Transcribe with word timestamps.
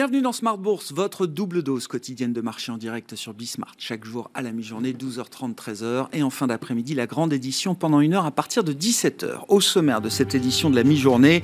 Bienvenue 0.00 0.22
dans 0.22 0.32
Smart 0.32 0.56
Bourse, 0.56 0.94
votre 0.94 1.26
double 1.26 1.62
dose 1.62 1.86
quotidienne 1.86 2.32
de 2.32 2.40
marché 2.40 2.72
en 2.72 2.78
direct 2.78 3.16
sur 3.16 3.34
Bismart. 3.34 3.74
Chaque 3.76 4.06
jour 4.06 4.30
à 4.32 4.40
la 4.40 4.50
mi-journée, 4.50 4.94
12h30, 4.94 5.54
13h. 5.54 6.06
Et 6.14 6.22
en 6.22 6.30
fin 6.30 6.46
d'après-midi, 6.46 6.94
la 6.94 7.06
grande 7.06 7.34
édition 7.34 7.74
pendant 7.74 8.00
une 8.00 8.14
heure 8.14 8.24
à 8.24 8.30
partir 8.30 8.64
de 8.64 8.72
17h. 8.72 9.40
Au 9.48 9.60
sommaire 9.60 10.00
de 10.00 10.08
cette 10.08 10.34
édition 10.34 10.70
de 10.70 10.76
la 10.76 10.84
mi-journée, 10.84 11.42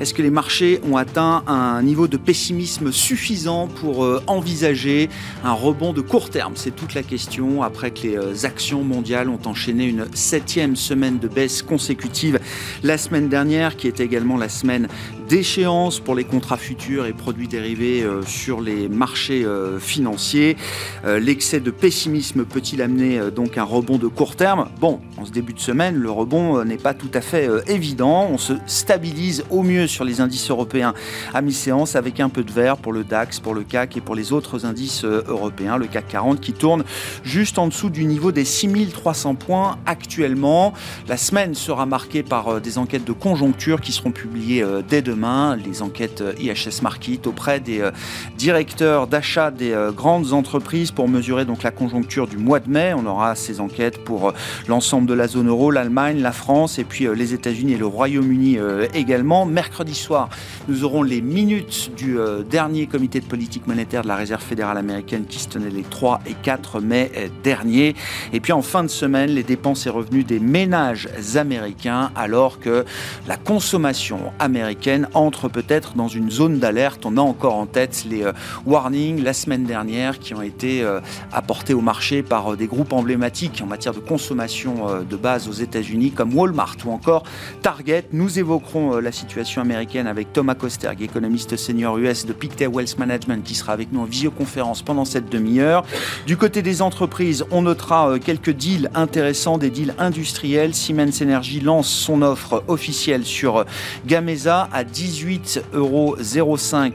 est-ce 0.00 0.14
que 0.14 0.22
les 0.22 0.30
marchés 0.30 0.80
ont 0.90 0.96
atteint 0.96 1.44
un 1.46 1.82
niveau 1.82 2.08
de 2.08 2.16
pessimisme 2.16 2.92
suffisant 2.92 3.68
pour 3.68 4.02
euh, 4.02 4.22
envisager 4.26 5.10
un 5.44 5.52
rebond 5.52 5.92
de 5.92 6.00
court 6.00 6.30
terme? 6.30 6.54
C'est 6.56 6.74
toute 6.74 6.94
la 6.94 7.02
question 7.02 7.62
après 7.62 7.90
que 7.90 8.00
les 8.04 8.16
euh, 8.16 8.46
actions 8.46 8.84
mondiales 8.84 9.28
ont 9.28 9.40
enchaîné 9.44 9.84
une 9.84 10.06
septième 10.14 10.76
semaine 10.76 11.18
de 11.18 11.28
baisse 11.28 11.60
consécutive 11.60 12.40
la 12.82 12.96
semaine 12.96 13.28
dernière, 13.28 13.76
qui 13.76 13.86
est 13.86 14.00
également 14.00 14.38
la 14.38 14.48
semaine 14.48 14.88
d'échéance 15.28 16.00
pour 16.00 16.14
les 16.14 16.24
contrats 16.24 16.56
futurs 16.56 17.04
et 17.04 17.12
produits 17.12 17.48
dérivés 17.48 18.02
euh, 18.02 18.22
sur 18.22 18.62
les 18.62 18.88
marchés 18.88 19.44
euh, 19.44 19.78
financiers. 19.78 20.56
Euh, 21.04 21.20
l'excès 21.20 21.60
de 21.60 21.70
pessimisme 21.70 22.44
peut-il 22.46 22.80
amener 22.80 23.20
donc 23.34 23.58
un 23.58 23.64
rebond 23.64 23.98
de 23.98 24.06
court 24.06 24.36
terme? 24.36 24.68
Bon, 24.80 25.00
en 25.18 25.26
ce 25.26 25.30
début 25.30 25.52
de 25.52 25.60
semaine, 25.60 25.96
le 25.96 26.10
rebond 26.10 26.64
n'est 26.64 26.78
pas 26.78 26.94
tout 26.94 27.10
à 27.12 27.20
fait 27.20 27.48
évident. 27.66 28.28
On 28.30 28.38
se 28.38 28.54
stabilise 28.66 29.44
au 29.50 29.62
mieux 29.62 29.86
sur 29.86 30.04
les 30.04 30.20
indices 30.20 30.50
européens 30.50 30.94
à 31.34 31.42
mi-séance 31.42 31.94
avec 31.96 32.20
un 32.20 32.30
peu 32.30 32.42
de 32.42 32.52
vert 32.52 32.78
pour 32.78 32.92
le 32.92 33.04
DAX, 33.04 33.40
pour 33.40 33.54
le 33.54 33.62
CAC 33.62 33.96
et 33.96 34.00
pour 34.00 34.14
les 34.14 34.32
autres 34.32 34.64
indices 34.64 35.04
européens. 35.04 35.76
Le 35.76 35.86
CAC 35.86 36.08
40 36.08 36.40
qui 36.40 36.52
tourne 36.52 36.84
juste 37.22 37.58
en 37.58 37.68
dessous 37.68 37.90
du 37.90 38.04
niveau 38.04 38.32
des 38.32 38.44
6300 38.44 39.34
points 39.34 39.78
actuellement. 39.84 40.72
La 41.06 41.16
semaine 41.16 41.54
sera 41.54 41.84
marquée 41.84 42.22
par 42.22 42.60
des 42.60 42.78
enquêtes 42.78 43.04
de 43.04 43.12
conjoncture 43.12 43.80
qui 43.80 43.92
seront 43.92 44.12
publiées 44.12 44.64
dès 44.88 45.02
demain 45.02 45.17
les 45.56 45.82
enquêtes 45.82 46.20
euh, 46.20 46.32
IHS 46.38 46.82
Market 46.82 47.26
auprès 47.26 47.60
des 47.60 47.80
euh, 47.80 47.90
directeurs 48.36 49.06
d'achat 49.06 49.50
des 49.50 49.72
euh, 49.72 49.90
grandes 49.90 50.32
entreprises 50.32 50.90
pour 50.90 51.08
mesurer 51.08 51.44
donc 51.44 51.62
la 51.62 51.70
conjoncture 51.70 52.26
du 52.26 52.36
mois 52.36 52.60
de 52.60 52.70
mai. 52.70 52.94
On 52.94 53.06
aura 53.06 53.34
ces 53.34 53.60
enquêtes 53.60 54.04
pour 54.04 54.32
l'ensemble 54.68 55.06
de 55.06 55.14
la 55.14 55.26
zone 55.26 55.48
euro, 55.48 55.70
l'Allemagne, 55.70 56.20
la 56.20 56.32
France 56.32 56.78
et 56.78 56.84
puis 56.84 57.06
les 57.14 57.34
États-Unis 57.34 57.72
et 57.72 57.78
le 57.78 57.86
Royaume-Uni 57.86 58.58
également. 58.94 59.46
Mercredi 59.46 59.94
soir, 59.94 60.28
nous 60.68 60.84
aurons 60.84 61.02
les 61.02 61.20
minutes 61.20 61.90
du 61.96 62.16
dernier 62.48 62.86
comité 62.86 63.20
de 63.20 63.24
politique 63.24 63.66
monétaire 63.66 64.02
de 64.02 64.08
la 64.08 64.16
Réserve 64.16 64.42
fédérale 64.42 64.78
américaine 64.78 65.26
qui 65.26 65.38
se 65.38 65.48
tenait 65.48 65.70
les 65.70 65.82
3 65.82 66.20
et 66.26 66.34
4 66.34 66.80
mai 66.80 67.30
dernier. 67.42 67.94
Et 68.32 68.40
puis 68.40 68.52
en 68.52 68.62
fin 68.62 68.82
de 68.82 68.88
semaine, 68.88 69.30
les 69.30 69.42
dépenses 69.42 69.86
et 69.86 69.90
revenus 69.90 70.26
des 70.26 70.40
ménages 70.40 71.08
américains 71.36 72.10
alors 72.16 72.60
que 72.60 72.84
la 73.26 73.36
consommation 73.36 74.32
américaine 74.38 75.07
entre 75.14 75.48
peut-être 75.48 75.94
dans 75.94 76.08
une 76.08 76.30
zone 76.30 76.58
d'alerte. 76.58 77.04
On 77.06 77.16
a 77.16 77.20
encore 77.20 77.54
en 77.54 77.66
tête 77.66 78.04
les 78.08 78.22
euh, 78.22 78.32
warnings 78.66 79.22
la 79.22 79.32
semaine 79.32 79.64
dernière 79.64 80.18
qui 80.18 80.34
ont 80.34 80.42
été 80.42 80.82
euh, 80.82 81.00
apportés 81.32 81.74
au 81.74 81.80
marché 81.80 82.22
par 82.22 82.52
euh, 82.52 82.56
des 82.56 82.66
groupes 82.66 82.92
emblématiques 82.92 83.60
en 83.62 83.66
matière 83.66 83.94
de 83.94 84.00
consommation 84.00 85.02
de 85.08 85.16
base 85.16 85.48
aux 85.48 85.52
États-Unis 85.52 86.12
comme 86.12 86.34
Walmart 86.34 86.76
ou 86.84 86.90
encore 86.90 87.24
Target. 87.62 88.04
Nous 88.12 88.38
évoquerons 88.38 88.98
la 88.98 89.12
situation 89.12 89.62
américaine 89.62 90.06
avec 90.06 90.32
Thomas 90.32 90.54
Kosterg, 90.54 91.00
économiste 91.02 91.56
senior 91.56 91.98
US 91.98 92.26
de 92.26 92.32
Pictet 92.32 92.66
Wealth 92.66 92.98
Management 92.98 93.44
qui 93.44 93.54
sera 93.54 93.72
avec 93.72 93.92
nous 93.92 94.00
en 94.00 94.04
visioconférence 94.04 94.82
pendant 94.82 95.04
cette 95.04 95.30
demi-heure. 95.30 95.84
Du 96.26 96.36
côté 96.36 96.62
des 96.62 96.82
entreprises, 96.82 97.44
on 97.50 97.62
notera 97.62 98.18
quelques 98.18 98.50
deals 98.50 98.90
intéressants, 98.94 99.58
des 99.58 99.70
deals 99.70 99.94
industriels. 99.98 100.74
Siemens 100.74 101.22
Energy 101.22 101.60
lance 101.60 101.88
son 101.88 102.22
offre 102.22 102.64
officielle 102.68 103.24
sur 103.24 103.64
Gamesa 104.06 104.68
à 104.72 104.84
10 104.84 104.97
18,05 104.98 105.62
euros 105.74 106.16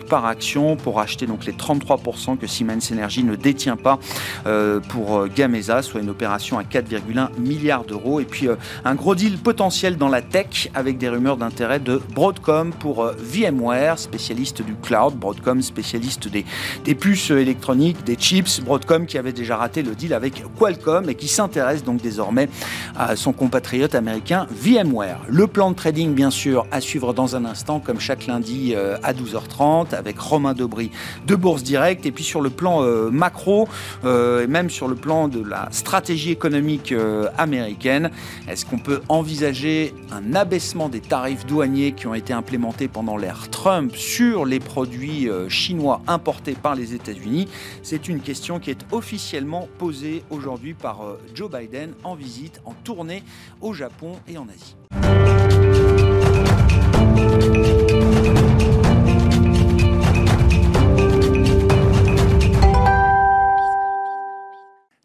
par 0.10 0.26
action 0.26 0.76
pour 0.76 1.00
acheter 1.00 1.26
donc 1.26 1.46
les 1.46 1.54
33% 1.54 2.38
que 2.38 2.48
Siemens 2.48 2.92
Energy 2.92 3.24
ne 3.24 3.36
détient 3.36 3.78
pas 3.78 3.98
euh, 4.46 4.82
pour 4.82 5.20
euh, 5.20 5.30
Gamesa, 5.34 5.82
soit 5.82 6.02
une 6.02 6.10
opération 6.10 6.58
à 6.60 6.64
4,1 6.64 7.30
milliards 7.40 7.86
d'euros. 7.86 8.20
Et 8.20 8.26
puis 8.26 8.50
euh, 8.50 8.56
un 8.84 8.96
gros 8.96 9.16
deal 9.16 9.38
potentiel 9.38 9.98
dans 9.98 10.10
la 10.10 10.22
tech 10.22 10.70
avec 10.74 10.98
des 10.98 11.08
rumeurs 11.08 11.38
d'intérêt 11.38 11.80
de 11.80 12.02
Broadcom 12.14 12.74
pour 12.74 13.10
VMware, 13.18 13.98
spécialiste 13.98 14.62
du 14.62 14.76
cloud, 14.76 15.16
Broadcom 15.16 15.62
spécialiste 15.62 16.28
des, 16.28 16.96
puces 16.96 17.32
électroniques, 17.32 18.04
des 18.04 18.16
chips, 18.16 18.62
Broadcom 18.62 19.06
qui 19.06 19.18
avait 19.18 19.34
déjà 19.34 19.56
raté 19.56 19.82
le 19.82 19.96
deal 19.96 20.14
avec 20.14 20.44
Qualcomm 20.60 21.10
et 21.10 21.16
qui 21.16 21.28
s'intéresse 21.28 21.84
donc 21.84 22.02
désormais 22.02 22.50
à 22.98 23.16
son 23.16 23.32
compatriote 23.32 23.96
américain 23.96 24.48
VMware. 24.52 25.22
Le 25.28 25.48
plan 25.48 25.72
de 25.72 25.76
trading 25.76 26.14
bien 26.14 26.32
sûr 26.32 26.66
à 26.72 26.82
suivre 26.82 27.14
dans 27.14 27.36
un 27.36 27.46
instant 27.46 27.80
chaque 28.00 28.28
lundi 28.28 28.74
euh, 28.76 28.98
à 29.04 29.14
12h30 29.14 29.96
avec 29.96 30.20
Romain 30.20 30.54
Dobry 30.54 30.92
de 31.28 31.36
Bourse 31.36 31.64
Direct. 31.64 32.06
Et 32.06 32.12
puis 32.12 32.24
sur 32.24 32.42
le 32.42 32.50
plan 32.50 32.84
euh, 32.84 33.10
macro, 33.10 33.68
euh, 34.06 34.44
et 34.44 34.48
même 34.48 34.70
sur 34.70 34.88
le 34.88 34.96
plan 34.96 35.28
de 35.28 35.44
la 35.44 35.68
stratégie 35.72 36.32
économique 36.32 36.94
américaine, 37.38 38.12
est-ce 38.48 38.66
qu'on 38.66 38.78
peut 38.78 39.02
envisager 39.10 39.94
un 40.12 40.36
abaissement 40.36 40.90
des 40.90 41.02
tarifs 41.02 41.46
douaniers 41.46 41.94
qui 41.94 42.08
ont 42.08 42.14
été 42.14 42.34
implémentés 42.34 42.88
pendant 42.88 43.18
l'ère 43.18 43.50
Trump 43.50 43.96
sur 43.96 44.46
les 44.46 44.60
produits 44.60 45.30
chinois 45.50 46.02
importés 46.08 46.54
par 46.54 46.76
les 46.76 46.94
États-Unis? 46.94 47.48
C'est 47.82 48.08
une 48.08 48.20
question 48.20 48.60
qui 48.60 48.72
est 48.72 48.86
officiellement 48.92 49.68
posée 49.78 50.24
aujourd'hui 50.30 50.74
par 50.74 51.02
Joe 51.34 51.50
Biden 51.52 51.94
en 52.04 52.16
visite, 52.16 52.62
en 52.66 52.74
tournée 52.84 53.24
au 53.62 53.74
Japon 53.74 54.14
et 54.28 54.38
en 54.38 54.48
Asie. 54.48 54.76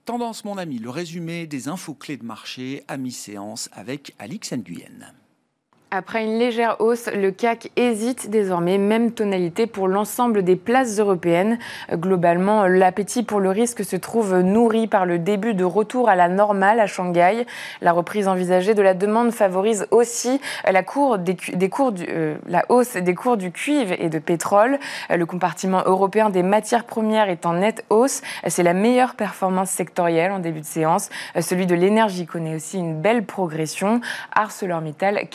Tendance, 0.08 0.46
mon 0.46 0.56
ami, 0.56 0.78
le 0.78 0.88
résumé 0.88 1.46
des 1.46 1.68
infos 1.68 1.92
clés 1.92 2.16
de 2.16 2.24
marché 2.24 2.82
à 2.88 2.96
mi-séance 2.96 3.68
avec 3.74 4.14
Alix 4.18 4.54
Nguyen. 4.54 5.12
Après 5.90 6.22
une 6.22 6.38
légère 6.38 6.82
hausse, 6.82 7.08
le 7.14 7.30
CAC 7.30 7.70
hésite 7.76 8.28
désormais, 8.28 8.76
même 8.76 9.12
tonalité 9.12 9.66
pour 9.66 9.88
l'ensemble 9.88 10.42
des 10.42 10.54
places 10.54 10.98
européennes. 10.98 11.58
Globalement, 11.90 12.66
l'appétit 12.66 13.22
pour 13.22 13.40
le 13.40 13.48
risque 13.48 13.82
se 13.82 13.96
trouve 13.96 14.38
nourri 14.40 14.86
par 14.86 15.06
le 15.06 15.18
début 15.18 15.54
de 15.54 15.64
retour 15.64 16.10
à 16.10 16.14
la 16.14 16.28
normale 16.28 16.78
à 16.78 16.86
Shanghai. 16.86 17.46
La 17.80 17.92
reprise 17.92 18.28
envisagée 18.28 18.74
de 18.74 18.82
la 18.82 18.92
demande 18.92 19.30
favorise 19.30 19.86
aussi 19.90 20.42
la, 20.70 20.80
euh, 20.80 22.36
hausse 22.68 22.96
des 22.96 23.14
cours 23.14 23.38
du 23.38 23.50
cuivre 23.50 23.94
et 23.98 24.10
de 24.10 24.18
pétrole. 24.18 24.78
Le 25.08 25.24
compartiment 25.24 25.82
européen 25.86 26.28
des 26.28 26.42
matières 26.42 26.84
premières 26.84 27.30
est 27.30 27.46
en 27.46 27.54
nette 27.54 27.86
hausse. 27.88 28.20
C'est 28.46 28.62
la 28.62 28.74
meilleure 28.74 29.14
performance 29.14 29.70
sectorielle 29.70 30.32
en 30.32 30.38
début 30.38 30.60
de 30.60 30.66
séance. 30.66 31.08
Celui 31.40 31.64
de 31.64 31.74
l'énergie 31.74 32.26
connaît 32.26 32.56
aussi 32.56 32.76
une 32.76 33.00
belle 33.00 33.24
progression. 33.24 34.02
ArcelorMittal 34.34 35.28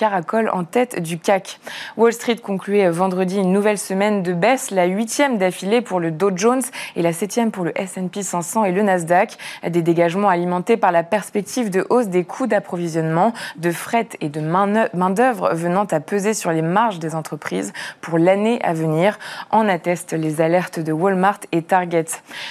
en 0.50 0.64
tête 0.64 1.02
du 1.02 1.20
CAC. 1.20 1.60
Wall 1.98 2.14
Street 2.14 2.38
concluait 2.38 2.90
vendredi 2.90 3.38
une 3.38 3.52
nouvelle 3.52 3.78
semaine 3.78 4.24
de 4.24 4.34
baisse, 4.34 4.72
la 4.72 4.86
huitième 4.86 5.38
d'affilée 5.38 5.82
pour 5.82 6.00
le 6.00 6.12
Dow 6.12 6.32
Jones 6.36 6.62
et 6.96 7.02
la 7.02 7.14
septième 7.14 7.52
pour 7.52 7.64
le 7.64 7.72
S&P 7.80 8.24
500 8.24 8.66
et 8.66 8.72
le 8.72 8.82
Nasdaq. 8.82 9.38
Des 9.68 9.82
dégagements 9.82 10.30
alimentés 10.30 10.78
par 10.78 10.92
la 10.92 11.04
perspective 11.04 11.70
de 11.70 11.86
hausse 11.90 12.08
des 12.08 12.24
coûts 12.24 12.48
d'approvisionnement, 12.48 13.34
de 13.58 13.72
fret 13.72 14.10
et 14.22 14.30
de 14.30 14.42
main-d'œuvre 14.42 15.54
venant 15.54 15.86
à 15.86 16.00
peser 16.00 16.34
sur 16.34 16.52
les 16.52 16.62
marges 16.62 17.00
des 17.00 17.16
entreprises 17.16 17.74
pour 18.02 18.18
l'année 18.18 18.60
à 18.64 18.74
venir, 18.74 19.20
en 19.52 19.68
attestent 19.68 20.14
les 20.14 20.42
alertes 20.42 20.80
de 20.80 20.92
Walmart 20.92 21.40
et 21.52 21.62
Target. 21.62 22.06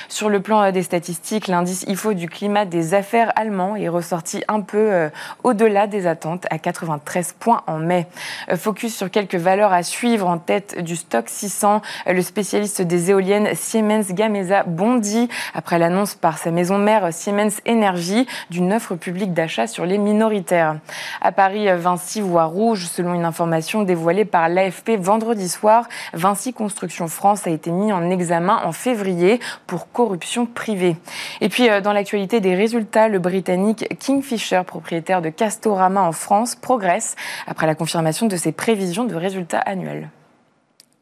Sur 0.09 0.29
le 0.29 0.41
plan 0.41 0.71
des 0.73 0.83
statistiques, 0.83 1.49
l'indice 1.49 1.85
IFO 1.89 2.15
du 2.15 2.29
climat 2.29 2.65
des 2.65 2.95
affaires 2.95 3.33
allemand 3.37 3.77
est 3.77 3.89
ressorti 3.89 4.43
un 4.49 4.61
peu 4.61 4.79
euh, 4.79 5.09
au-delà 5.45 5.87
des 5.87 6.07
attentes 6.07 6.47
à 6.51 6.59
93 6.59 7.35
points 7.39 7.63
en 7.67 7.82
mai. 7.83 8.07
Euh, 8.51 8.57
focus 8.57 8.97
sur 8.97 9.11
quelques 9.11 9.35
valeurs 9.35 9.73
à 9.73 9.83
suivre 9.83 10.29
en 10.29 10.39
tête 10.39 10.83
du 10.83 10.97
stock 10.97 11.29
600. 11.29 11.83
Euh, 12.07 12.13
le 12.13 12.23
spécialiste 12.23 12.83
des 12.83 13.11
éoliennes 13.11 13.51
Siemens 13.55 14.13
Gamesa 14.13 14.63
bondit 14.65 15.29
après 15.55 15.79
l'annonce 15.79 16.15
par 16.15 16.39
sa 16.39 16.51
maison 16.51 16.79
mère 16.79 17.13
Siemens 17.13 17.61
Energy 17.69 18.27
d'une 18.51 18.73
offre 18.73 18.95
publique 18.95 19.35
d'achat 19.35 19.67
sur 19.67 19.85
les 19.85 19.99
minoritaires. 19.99 20.77
À 21.21 21.33
Paris, 21.33 21.67
Vinci 21.77 22.21
voit 22.21 22.45
rouge 22.45 22.87
selon 22.87 23.15
une 23.15 23.25
information 23.25 23.83
dévoilée 23.83 24.25
par 24.25 24.49
l'AFP 24.49 24.93
vendredi 24.99 25.49
soir. 25.49 25.89
Vinci 26.13 26.53
Construction 26.53 27.09
France 27.09 27.47
a 27.47 27.51
été 27.51 27.71
mis 27.71 27.93
en 27.93 28.11
examen 28.11 28.61
en 28.65 28.73
février 28.73 29.41
pour 29.67 29.91
corruption 29.93 30.47
privée. 30.47 30.97
Et 31.41 31.49
puis, 31.49 31.69
euh, 31.69 31.81
dans 31.81 31.93
l'actualité 31.93 32.41
des 32.41 32.55
résultats, 32.55 33.09
le 33.09 33.19
Britannique 33.19 33.87
Kingfisher, 33.99 34.63
propriétaire 34.67 35.23
de 35.23 35.29
Castorama 35.29 36.03
en 36.03 36.13
France, 36.13 36.55
progresse 36.55 37.17
après 37.47 37.67
la 37.67 37.72
la 37.73 37.77
confirmation 37.77 38.27
de 38.27 38.37
ses 38.37 38.53
prévisions 38.53 39.07
de 39.07 39.15
résultats 39.15 39.61
annuels. 39.61 40.11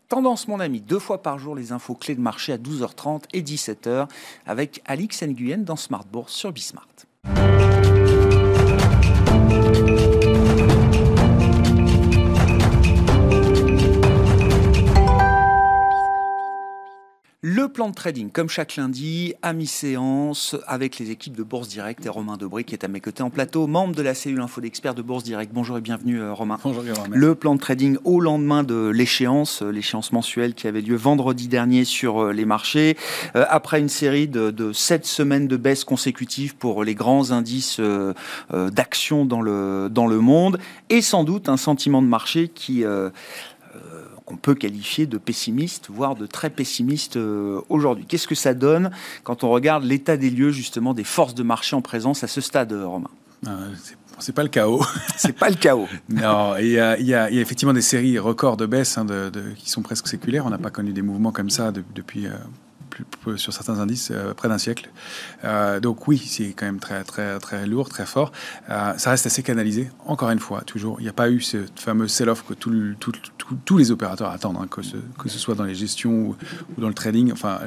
Tendance, 0.08 0.46
mon 0.46 0.60
ami, 0.60 0.80
deux 0.80 1.00
fois 1.00 1.20
par 1.20 1.36
jour 1.36 1.56
les 1.56 1.72
infos 1.72 1.96
clés 1.96 2.14
de 2.14 2.20
marché 2.20 2.52
à 2.52 2.58
12h30 2.58 3.24
et 3.32 3.42
17h 3.42 4.06
avec 4.46 4.80
Alix 4.86 5.20
Nguyen 5.24 5.64
dans 5.64 5.74
Smart 5.74 6.04
Bourse 6.04 6.32
sur 6.32 6.52
Bismart. 6.52 6.86
Plan 17.72 17.88
de 17.88 17.94
trading, 17.94 18.30
comme 18.30 18.50
chaque 18.50 18.76
lundi, 18.76 19.32
à 19.40 19.54
mi-séance, 19.54 20.56
avec 20.66 20.98
les 20.98 21.10
équipes 21.10 21.34
de 21.34 21.42
Bourse 21.42 21.68
Direct 21.68 22.04
et 22.04 22.10
Romain 22.10 22.36
Debré 22.36 22.64
qui 22.64 22.74
est 22.74 22.84
à 22.84 22.88
mes 22.88 23.00
côtés 23.00 23.22
en 23.22 23.30
plateau, 23.30 23.66
membre 23.66 23.94
de 23.94 24.02
la 24.02 24.12
cellule 24.12 24.40
info 24.40 24.60
d'experts 24.60 24.94
de 24.94 25.00
Bourse 25.00 25.24
Direct. 25.24 25.50
Bonjour 25.50 25.78
et 25.78 25.80
bienvenue 25.80 26.20
euh, 26.20 26.34
Romain. 26.34 26.58
Bonjour 26.62 26.84
Le 27.10 27.34
plan 27.34 27.54
de 27.54 27.60
trading 27.60 27.96
au 28.04 28.20
lendemain 28.20 28.62
de 28.62 28.88
l'échéance, 28.88 29.62
euh, 29.62 29.70
l'échéance 29.70 30.12
mensuelle 30.12 30.52
qui 30.52 30.66
avait 30.66 30.82
lieu 30.82 30.96
vendredi 30.96 31.48
dernier 31.48 31.86
sur 31.86 32.24
euh, 32.24 32.32
les 32.32 32.44
marchés, 32.44 32.98
après 33.34 33.80
une 33.80 33.88
série 33.88 34.28
de, 34.28 34.50
de 34.50 34.74
sept 34.74 35.06
semaines 35.06 35.48
de 35.48 35.56
baisse 35.56 35.84
consécutives 35.84 36.56
pour 36.56 36.84
les 36.84 36.94
grands 36.94 37.30
indices 37.30 37.80
d'action 38.50 39.24
dans 39.24 39.40
le, 39.40 39.88
dans 39.90 40.06
le 40.06 40.18
monde, 40.18 40.58
et 40.88 41.00
sans 41.00 41.24
doute 41.24 41.48
un 41.48 41.56
sentiment 41.56 42.02
de 42.02 42.06
marché 42.06 42.48
qui 42.48 42.84
on 44.30 44.36
peut 44.36 44.54
qualifier 44.54 45.06
de 45.06 45.18
pessimiste, 45.18 45.88
voire 45.90 46.14
de 46.14 46.26
très 46.26 46.50
pessimiste 46.50 47.16
euh, 47.16 47.60
aujourd'hui. 47.68 48.04
Qu'est-ce 48.06 48.28
que 48.28 48.34
ça 48.34 48.54
donne 48.54 48.90
quand 49.24 49.44
on 49.44 49.50
regarde 49.50 49.84
l'état 49.84 50.16
des 50.16 50.30
lieux 50.30 50.50
justement 50.50 50.94
des 50.94 51.04
forces 51.04 51.34
de 51.34 51.42
marché 51.42 51.76
en 51.76 51.82
présence 51.82 52.24
à 52.24 52.28
ce 52.28 52.40
stade, 52.40 52.72
euh, 52.72 52.86
Romain? 52.86 53.10
Euh, 53.46 53.70
c'est 54.18 54.34
pas 54.34 54.42
le 54.42 54.48
chaos. 54.48 54.84
c'est 55.16 55.32
pas 55.32 55.48
le 55.48 55.56
chaos. 55.56 55.88
non, 56.08 56.56
il 56.58 56.70
y, 56.70 56.78
a, 56.78 57.30
effectivement 57.30 57.72
des 57.72 57.82
séries 57.82 58.18
records 58.18 58.56
de 58.56 58.66
baisse 58.66 58.98
hein, 58.98 59.04
de, 59.04 59.30
qui 59.56 59.70
sont 59.70 59.82
presque 59.82 60.08
séculaires. 60.08 60.44
On 60.46 60.50
n'a 60.50 60.58
pas 60.58 60.70
connu 60.70 60.92
des 60.92 61.02
mouvements 61.02 61.32
comme 61.32 61.50
ça 61.50 61.72
depuis 61.72 62.26
sur 63.36 63.52
certains 63.52 63.78
indices 63.78 64.10
euh, 64.10 64.34
près 64.34 64.48
d'un 64.48 64.58
siècle. 64.58 64.88
Euh, 65.44 65.80
donc 65.80 66.08
oui, 66.08 66.18
c'est 66.18 66.52
quand 66.52 66.66
même 66.66 66.80
très, 66.80 67.04
très, 67.04 67.38
très 67.38 67.66
lourd, 67.66 67.88
très 67.88 68.06
fort. 68.06 68.32
Euh, 68.70 68.92
ça 68.96 69.10
reste 69.10 69.26
assez 69.26 69.42
canalisé. 69.42 69.90
Encore 70.06 70.30
une 70.30 70.38
fois, 70.38 70.62
toujours, 70.62 71.00
il 71.00 71.04
n'y 71.04 71.08
a 71.08 71.12
pas 71.12 71.30
eu 71.30 71.40
ce 71.40 71.58
fameux 71.76 72.08
sell-off 72.08 72.44
que 72.44 72.54
tous 72.54 73.78
les 73.78 73.90
opérateurs 73.90 74.30
attendent, 74.30 74.58
hein, 74.60 74.66
que, 74.70 74.82
ce, 74.82 74.96
que, 75.18 75.28
ce, 75.28 75.38
soit 75.38 75.54
dans 75.54 75.64
les 75.64 75.74
gestions 75.74 76.10
ou, 76.12 76.36
dans 76.78 76.88
le 76.88 76.94
trading, 76.94 77.32
enfin, 77.32 77.60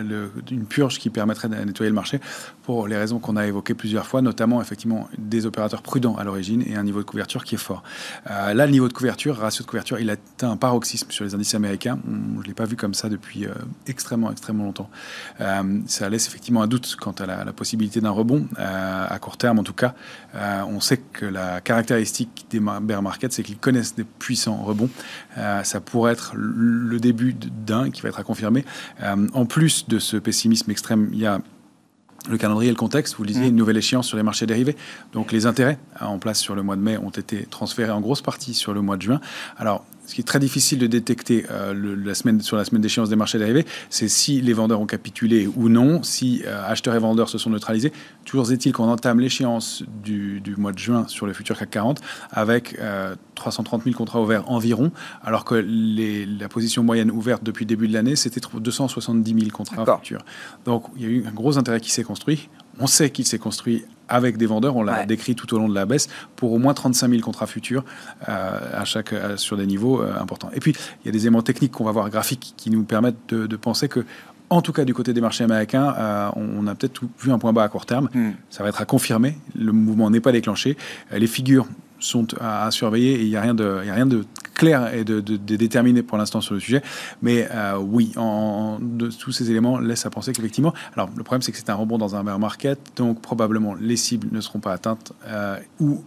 une 0.52 0.66
purge 0.66 1.00
qui 1.00 1.10
permettrait 1.10 1.50
de 1.50 1.56
nettoyer 1.56 1.90
le 1.90 1.96
marché 1.96 2.20
pour 2.64 2.88
les 2.88 2.98
raisons 2.98 3.20
qu'on 3.20 3.36
a 3.36 3.46
évoquées 3.46 3.74
plusieurs 3.74 4.08
fois, 4.08 4.22
notamment 4.22 4.62
effectivement 4.62 5.10
des 5.18 5.46
opérateurs 5.46 5.82
prudents 5.82 6.16
à 6.16 6.24
l'origine 6.24 6.64
et 6.66 6.76
un 6.76 6.84
niveau 6.84 7.00
de 7.00 7.06
couverture 7.06 7.44
qui 7.44 7.56
est 7.56 7.58
fort. 7.58 7.84
là, 8.26 8.54
le 8.54 8.72
niveau 8.72 8.88
de 8.88 8.94
couverture, 8.94 9.38
ratio 9.38 9.64
de 9.64 9.70
couverture, 9.70 10.00
il 10.00 10.10
atteint 10.10 10.52
un 10.52 10.58
paroxysme 10.58 11.12
sur 11.12 11.26
les 11.26 11.36
indices 11.36 11.56
américains. 11.56 12.00
je 12.06 12.40
ne 12.40 12.44
l'ai 12.44 12.54
pas 12.54 12.66
vu 12.66 12.76
comme 12.76 12.94
ça 12.94 13.10
depuis 13.10 13.46
extrêmement, 13.88 14.32
extrêmement 14.32 14.64
longtemps. 14.64 14.90
Euh, 15.42 15.80
ça 15.88 16.10
laisse 16.10 16.28
effectivement 16.28 16.62
un 16.62 16.68
doute 16.68 16.96
quant 17.00 17.12
à 17.12 17.26
la, 17.26 17.54
possibilité 17.54 18.02
d'un 18.02 18.10
rebond, 18.10 18.48
euh, 18.60 19.08
à 19.10 19.20
court 19.20 19.38
terme 19.38 19.60
en 19.60 19.64
tout 19.64 19.74
cas. 19.74 19.94
Euh, 20.36 20.64
on 20.68 20.80
sait 20.80 20.98
que 20.98 21.26
la 21.26 21.62
caractéristique 21.62 22.46
des 22.50 22.60
bear 22.60 23.02
markets, 23.02 23.34
c'est 23.34 23.44
qu'ils 23.44 23.58
connaissent 23.58 23.96
des 23.96 24.04
puissants 24.04 24.64
rebonds. 24.64 24.90
ça 25.64 25.80
pourrait 25.80 26.14
être 26.14 26.34
le 26.36 27.00
début 27.00 27.34
d'un 27.34 27.90
qui 27.90 28.02
va 28.02 28.10
être 28.10 28.20
à 28.20 28.24
confirmer. 28.24 28.66
en 29.02 29.46
plus 29.46 29.88
de 29.88 30.00
ce 30.00 30.18
pessimisme 30.18 30.72
extrême, 30.72 31.10
il 31.12 31.20
y 31.20 31.26
a 31.26 31.40
le 32.30 32.38
calendrier 32.38 32.70
et 32.70 32.74
le 32.74 32.78
contexte, 32.78 33.16
vous 33.18 33.24
lisiez, 33.24 33.46
mm. 33.46 33.50
une 33.50 33.56
nouvelle 33.56 33.78
échéance 33.78 34.08
sur 34.08 34.18
les 34.18 34.24
marchés 34.24 34.46
dérivés. 34.46 34.76
Donc 35.12 35.32
les 35.32 35.46
intérêts 35.46 35.78
en 36.00 36.20
place 36.20 36.40
sur 36.40 36.56
le 36.56 36.64
mois 36.64 36.76
de 36.76 36.82
mai 36.82 36.98
ont 36.98 37.10
été 37.10 37.46
transférés 37.46 37.92
en 37.92 38.02
grosse 38.02 38.22
partie 38.22 38.54
sur 38.54 38.74
le 38.74 38.82
mois 38.82 38.98
de 38.98 39.02
juin. 39.02 39.20
Alors 39.58 39.86
ce 40.06 40.16
qui 40.16 40.22
est 40.22 40.26
très 40.26 40.40
difficile 40.40 40.80
de 40.80 40.88
détecter 40.88 41.46
euh, 41.50 41.74
la 42.04 42.14
semaine, 42.14 42.42
sur 42.42 42.58
la 42.58 42.66
semaine 42.66 42.82
d'échéance 42.82 43.10
des 43.10 43.16
marchés 43.16 43.38
dérivés, 43.38 43.66
c'est 43.90 44.08
si 44.08 44.42
les 44.42 44.54
vendeurs 44.54 44.82
ont 44.82 44.86
capitulé 44.86 45.48
ou 45.48 45.70
non, 45.70 46.04
si 46.04 46.44
euh, 46.46 46.64
acheteurs 46.68 46.96
et 46.96 47.00
vendeurs 47.00 47.30
se 47.30 47.38
sont 47.38 47.50
neutralisés. 47.50 47.94
Toujours 48.26 48.52
est-il 48.52 48.74
qu'on 48.74 48.90
entame 48.90 49.20
l'échéance 49.20 49.84
du, 50.04 50.42
mois 50.58 50.72
de 50.72 50.80
juin 50.80 51.06
sur 51.08 51.26
le 51.26 51.34
futur 51.34 51.58
CAC 51.58 51.70
40 51.70 52.02
avec 52.32 52.78
330 53.36 53.82
euh, 53.82 53.84
000 53.86 53.98
contrats 53.98 54.22
ouverts 54.22 54.50
environ, 54.50 54.92
alors 55.24 55.46
que 55.46 55.56
la 55.56 56.50
position 56.50 56.84
moyenne 56.84 57.12
ouverte 57.12 57.44
depuis 57.44 57.66
le 57.66 57.70
début 57.70 57.88
de 57.88 57.94
l'année, 57.94 58.16
c'était 58.16 58.42
270 58.54 59.34
000 59.34 59.52
contrats 59.52 59.86
futurs. 59.98 60.24
Donc 60.66 60.86
il 60.96 61.02
y 61.02 61.06
a 61.06 61.10
eu 61.10 61.26
un 61.26 61.32
gros 61.32 61.58
intérêt 61.58 61.80
qui 61.80 61.92
s'est 61.92 62.04
construit. 62.04 62.50
On 62.80 62.88
sait 62.88 63.10
qu'il 63.10 63.26
s'est 63.26 63.40
construit 63.40 63.86
avec 64.10 64.38
des 64.38 64.46
vendeurs, 64.46 64.76
on 64.76 64.84
l'a 64.84 65.06
décrit 65.06 65.36
tout 65.36 65.54
au 65.54 65.58
long 65.58 65.70
de 65.70 65.76
la 65.76 65.86
baisse, 65.86 66.08
pour 66.36 66.52
au 66.52 66.58
moins 66.58 66.74
35 66.74 67.10
000 67.10 67.22
contrats 67.22 67.48
futurs 67.48 67.84
euh, 68.28 68.82
à 68.82 68.86
chaque, 68.86 69.14
euh, 69.14 69.38
sur 69.38 69.58
des 69.58 69.66
niveaux 69.66 70.02
euh, 70.02 70.14
importants. 70.20 70.50
Et 70.54 70.60
puis, 70.60 70.74
il 71.04 71.08
y 71.08 71.10
a 71.10 71.12
des 71.12 71.22
éléments 71.22 71.42
techniques 71.42 71.72
qu'on 71.72 71.84
va 71.84 71.92
voir 71.92 72.10
graphiques 72.10 72.54
qui 72.58 72.70
nous 72.70 72.84
permettent 72.84 73.34
de, 73.34 73.56
penser 73.56 73.88
que 73.88 74.06
en 74.50 74.62
tout 74.62 74.74
cas, 74.74 74.84
du 74.84 74.94
côté 74.94 75.14
des 75.14 75.22
marchés 75.22 75.44
américains, 75.44 76.32
on 76.36 76.68
a 76.68 76.76
peut-être 76.76 77.02
vu 77.20 77.32
un 77.32 77.40
point 77.40 77.54
bas 77.54 77.64
à 77.64 77.70
court 77.70 77.88
terme. 77.88 78.10
Hmm. 78.14 78.32
Ça 78.52 78.62
va 78.62 78.70
être 78.70 78.82
à 78.82 78.86
confirmer. 78.86 79.38
Le 79.56 79.72
mouvement 79.72 80.12
n'est 80.12 80.20
pas 80.20 80.32
déclenché. 80.32 80.78
les 81.12 81.26
figures 81.28 81.66
sont 82.04 82.28
à, 82.40 82.70
surveiller 82.72 83.14
et 83.14 83.24
il 83.24 83.30
n'y 83.30 83.36
a, 83.36 83.42
rien 83.42 83.54
de, 83.54 83.64
a 83.64 83.94
rien 83.94 84.06
de 84.06 84.26
clair 84.54 84.94
et 84.94 85.04
de, 85.04 85.20
déterminé 85.20 86.04
pour 86.04 86.18
l'instant 86.18 86.42
sur 86.42 86.54
le 86.54 86.60
sujet. 86.60 86.82
Mais 87.22 87.48
euh, 87.52 87.78
oui, 87.78 88.14
tous 89.20 89.32
ces 89.32 89.50
éléments 89.50 89.80
laissent 89.80 90.06
à 90.06 90.10
penser 90.10 90.34
qu'effectivement, 90.34 90.74
alors 90.96 91.10
le 91.16 91.24
problème 91.24 91.42
c'est 91.42 91.52
que 91.52 91.58
c'est 91.58 91.70
un 91.70 91.76
rebond 91.76 91.98
dans 91.98 92.16
un 92.16 92.24
bear 92.24 92.40
market, 92.40 92.80
donc 92.96 93.22
probablement 93.22 93.74
les 93.76 93.98
cibles 93.98 94.28
ne 94.32 94.42
seront 94.42 94.60
pas 94.60 94.74
atteintes 94.74 95.14
euh, 95.28 95.58
ou 95.80 96.04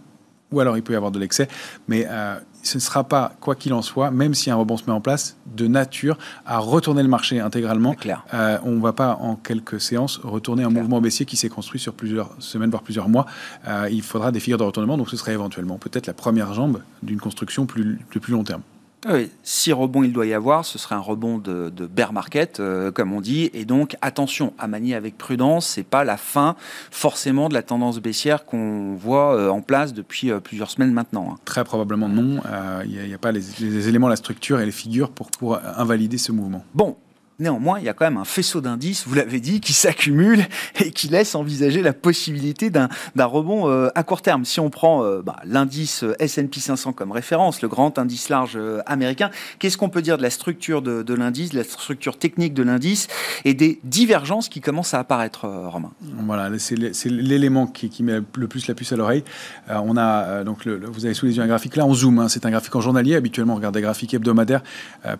ou 0.51 0.59
alors 0.59 0.77
il 0.77 0.83
peut 0.83 0.93
y 0.93 0.95
avoir 0.95 1.11
de 1.11 1.19
l'excès, 1.19 1.47
mais 1.87 2.05
euh, 2.09 2.35
ce 2.63 2.77
ne 2.77 2.81
sera 2.81 3.03
pas, 3.03 3.33
quoi 3.39 3.55
qu'il 3.55 3.73
en 3.73 3.81
soit, 3.81 4.11
même 4.11 4.33
si 4.33 4.49
un 4.49 4.55
rebond 4.55 4.77
se 4.77 4.85
met 4.85 4.91
en 4.91 5.01
place, 5.01 5.37
de 5.55 5.67
nature 5.67 6.17
à 6.45 6.59
retourner 6.59 7.03
le 7.03 7.09
marché 7.09 7.39
intégralement. 7.39 7.95
Euh, 8.33 8.57
on 8.63 8.71
ne 8.71 8.81
va 8.81 8.93
pas 8.93 9.17
en 9.21 9.35
quelques 9.35 9.79
séances 9.79 10.19
retourner 10.23 10.63
un 10.63 10.69
mouvement 10.69 11.01
baissier 11.01 11.25
qui 11.25 11.37
s'est 11.37 11.49
construit 11.49 11.79
sur 11.79 11.93
plusieurs 11.93 12.31
semaines, 12.39 12.69
voire 12.69 12.83
plusieurs 12.83 13.09
mois. 13.09 13.25
Euh, 13.67 13.87
il 13.91 14.01
faudra 14.01 14.31
des 14.31 14.39
figures 14.39 14.57
de 14.57 14.63
retournement, 14.63 14.97
donc 14.97 15.09
ce 15.09 15.17
serait 15.17 15.33
éventuellement 15.33 15.77
peut-être 15.77 16.07
la 16.07 16.13
première 16.13 16.53
jambe 16.53 16.81
d'une 17.03 17.19
construction 17.19 17.65
plus, 17.65 17.99
de 18.13 18.19
plus 18.19 18.33
long 18.33 18.43
terme. 18.43 18.61
Oui, 19.07 19.29
si 19.43 19.71
rebond 19.71 20.03
il 20.03 20.11
doit 20.11 20.25
y 20.25 20.33
avoir, 20.33 20.65
ce 20.65 20.79
serait 20.79 20.95
un 20.95 20.99
rebond 20.99 21.37
de, 21.37 21.69
bear 21.85 22.13
market, 22.13 22.59
euh, 22.59 22.91
comme 22.91 23.13
on 23.13 23.21
dit. 23.21 23.51
Et 23.53 23.63
donc, 23.63 23.95
attention 24.01 24.53
à 24.57 24.67
manier 24.67 24.95
avec 24.95 25.17
prudence. 25.17 25.67
C'est 25.67 25.83
pas 25.83 26.03
la 26.03 26.17
fin 26.17 26.55
forcément 26.89 27.47
de 27.47 27.53
la 27.53 27.61
tendance 27.61 27.99
baissière 27.99 28.45
qu'on 28.45 28.95
voit 28.95 29.35
euh, 29.35 29.49
en 29.49 29.61
place 29.61 29.93
depuis 29.93 30.31
euh, 30.31 30.39
plusieurs 30.39 30.71
semaines 30.71 30.91
maintenant. 30.91 31.29
Hein. 31.31 31.39
Très 31.45 31.63
probablement 31.63 32.09
non. 32.09 32.41
Il 32.85 33.07
n'y 33.07 33.13
a, 33.13 33.17
pas 33.17 33.31
les, 33.31 33.41
les, 33.59 33.87
éléments, 33.87 34.07
la 34.07 34.15
structure 34.15 34.59
et 34.59 34.65
les 34.65 34.71
figures 34.71 35.11
pour, 35.11 35.29
pour 35.29 35.59
invalider 35.63 36.17
ce 36.17 36.31
mouvement. 36.31 36.65
Bon, 36.73 36.97
Néanmoins, 37.39 37.77
il 37.77 37.85
y 37.85 37.89
a 37.89 37.93
quand 37.93 38.05
même 38.05 38.17
un 38.17 38.25
faisceau 38.25 38.61
d'indices, 38.61 39.05
vous 39.07 39.13
l'avez 39.13 39.39
dit, 39.39 39.61
qui 39.61 39.73
s'accumule 39.73 40.45
et 40.83 40.89
qui 40.89 41.07
laisse 41.07 41.35
envisager 41.35 41.83
la 41.83 41.93
possibilité 41.93 42.71
d'un 42.71 42.89
rebond 43.15 43.69
euh, 43.69 43.89
à 43.93 44.01
court 44.01 44.23
terme. 44.23 44.43
Si 44.43 44.59
on 44.59 44.71
prend 44.71 45.03
euh, 45.03 45.21
bah, 45.21 45.35
l'indice 45.45 46.03
euh, 46.03 46.15
S&P 46.17 46.59
500 46.59 46.93
comme 46.93 47.11
référence, 47.11 47.61
le 47.61 47.67
grand 47.67 47.99
indice 47.99 48.29
large 48.29 48.57
américain, 48.87 49.29
qu'est-ce 49.59 49.77
qu'on 49.77 49.89
peut 49.89 50.01
dire 50.01 50.17
de 50.17 50.23
la 50.23 50.31
structure 50.31 50.81
de, 50.81 51.13
l'indice, 51.13 51.51
de 51.51 51.57
la 51.57 51.63
structure 51.63 52.17
technique 52.17 52.55
de 52.55 52.63
l'indice 52.63 53.07
et 53.45 53.53
des 53.53 53.79
divergences 53.83 54.49
qui 54.49 54.59
commencent 54.59 54.95
à 54.95 54.99
apparaître, 54.99 55.47
Romain? 55.47 55.91
Voilà, 56.25 56.49
c'est 56.57 57.09
l'élément 57.09 57.67
qui, 57.67 58.01
met 58.01 58.19
le 58.35 58.47
plus 58.47 58.67
la 58.67 58.73
puce 58.73 58.91
à 58.93 58.95
l'oreille. 58.95 59.23
on 59.69 59.95
a 59.95 60.43
donc, 60.43 60.67
vous 60.67 61.05
avez 61.05 61.13
sous 61.13 61.25
les 61.27 61.37
yeux 61.37 61.43
un 61.43 61.47
graphique 61.47 61.75
là, 61.75 61.85
on 61.85 61.93
zoome. 61.93 62.19
Hein. 62.19 62.29
c'est 62.29 62.45
un 62.45 62.51
graphique 62.51 62.75
en 62.75 62.81
journalier. 62.81 63.15
Habituellement, 63.15 63.53
on 63.53 63.57
regarde 63.57 63.75
des 63.75 63.81
graphiques 63.81 64.13
hebdomadaires 64.13 64.63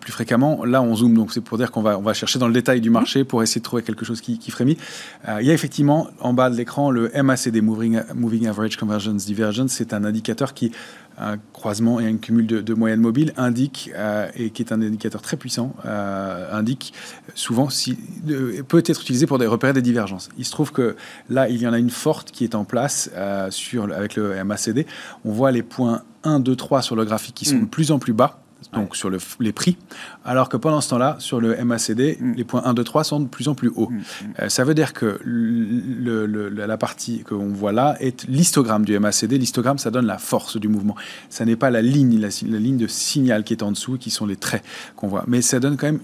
plus 0.00 0.12
fréquemment. 0.12 0.64
Là, 0.64 0.82
on 0.82 0.96
zoome. 0.96 1.14
Donc, 1.14 1.32
c'est 1.32 1.40
pour 1.40 1.58
dire 1.58 1.70
qu'on 1.70 1.82
va 1.82 1.96
va 2.07 2.07
chercher 2.14 2.38
dans 2.38 2.46
le 2.46 2.52
détail 2.52 2.80
du 2.80 2.90
marché 2.90 3.24
pour 3.24 3.42
essayer 3.42 3.60
de 3.60 3.64
trouver 3.64 3.82
quelque 3.82 4.04
chose 4.04 4.20
qui, 4.20 4.50
frémit. 4.50 4.76
Euh, 5.28 5.38
il 5.40 5.46
y 5.46 5.50
a 5.50 5.54
effectivement 5.54 6.08
en 6.20 6.32
bas 6.32 6.50
de 6.50 6.56
l'écran 6.56 6.90
le 6.90 7.10
MACD, 7.22 7.60
Moving, 7.60 8.00
Moving 8.14 8.46
Average 8.46 8.76
Convergence 8.76 9.26
Divergence. 9.26 9.72
C'est 9.72 9.92
un 9.92 10.04
indicateur 10.04 10.54
qui, 10.54 10.72
un 11.18 11.36
croisement 11.52 12.00
et 12.00 12.06
un 12.06 12.16
cumul 12.16 12.46
de, 12.46 12.60
de 12.60 12.74
moyennes 12.74 13.00
mobiles, 13.00 13.32
indique, 13.36 13.90
euh, 13.94 14.28
et 14.36 14.50
qui 14.50 14.62
est 14.62 14.72
un 14.72 14.80
indicateur 14.80 15.20
très 15.20 15.36
puissant, 15.36 15.74
euh, 15.84 16.48
indique 16.52 16.92
souvent, 17.34 17.68
si, 17.68 17.96
peut 18.68 18.82
être 18.86 19.02
utilisé 19.02 19.26
pour 19.26 19.38
des, 19.38 19.46
repérer 19.46 19.72
des 19.72 19.82
divergences. 19.82 20.28
Il 20.38 20.44
se 20.44 20.52
trouve 20.52 20.72
que 20.72 20.96
là, 21.28 21.48
il 21.48 21.60
y 21.60 21.66
en 21.66 21.72
a 21.72 21.78
une 21.78 21.90
forte 21.90 22.30
qui 22.30 22.44
est 22.44 22.54
en 22.54 22.64
place 22.64 23.10
sur, 23.50 23.84
avec 23.92 24.16
le 24.16 24.42
MACD. 24.44 24.86
On 25.24 25.32
voit 25.32 25.50
les 25.50 25.62
points 25.62 26.02
1, 26.24 26.40
2, 26.40 26.56
3 26.56 26.82
sur 26.82 26.96
le 26.96 27.04
graphique 27.04 27.34
qui 27.34 27.44
sont 27.44 27.56
mm. 27.56 27.64
de 27.64 27.66
plus 27.66 27.90
en 27.90 27.98
plus 27.98 28.12
bas 28.12 28.40
donc 28.72 28.96
sur 28.96 29.08
le, 29.08 29.18
les 29.40 29.52
prix, 29.52 29.76
alors 30.24 30.48
que 30.48 30.56
pendant 30.56 30.80
ce 30.80 30.90
temps-là, 30.90 31.16
sur 31.20 31.40
le 31.40 31.56
MACD, 31.64 32.18
mm. 32.20 32.32
les 32.36 32.44
points 32.44 32.62
1, 32.64 32.74
2, 32.74 32.84
3 32.84 33.04
sont 33.04 33.20
de 33.20 33.28
plus 33.28 33.48
en 33.48 33.54
plus 33.54 33.70
hauts. 33.74 33.88
Mm. 33.90 34.00
Euh, 34.40 34.48
ça 34.48 34.64
veut 34.64 34.74
dire 34.74 34.92
que 34.92 35.18
le, 35.24 36.26
la 36.48 36.76
partie 36.76 37.20
qu'on 37.20 37.48
voit 37.48 37.72
là 37.72 37.96
est 38.00 38.24
l'histogramme 38.24 38.84
du 38.84 38.98
MACD. 38.98 39.38
L'histogramme, 39.38 39.78
ça 39.78 39.90
donne 39.90 40.06
la 40.06 40.18
force 40.18 40.56
du 40.58 40.68
mouvement. 40.68 40.96
Ça 41.30 41.44
n'est 41.44 41.56
pas 41.56 41.70
la 41.70 41.82
ligne, 41.82 42.20
la, 42.20 42.28
ligne 42.58 42.76
de 42.76 42.86
signal 42.86 43.44
qui 43.44 43.52
est 43.52 43.62
en 43.62 43.72
dessous, 43.72 43.96
qui 43.96 44.10
sont 44.10 44.26
les 44.26 44.36
traits 44.36 44.62
qu'on 44.96 45.08
voit. 45.08 45.24
Mais 45.26 45.40
ça 45.40 45.60
donne 45.60 45.76
quand 45.76 45.86
même 45.86 46.00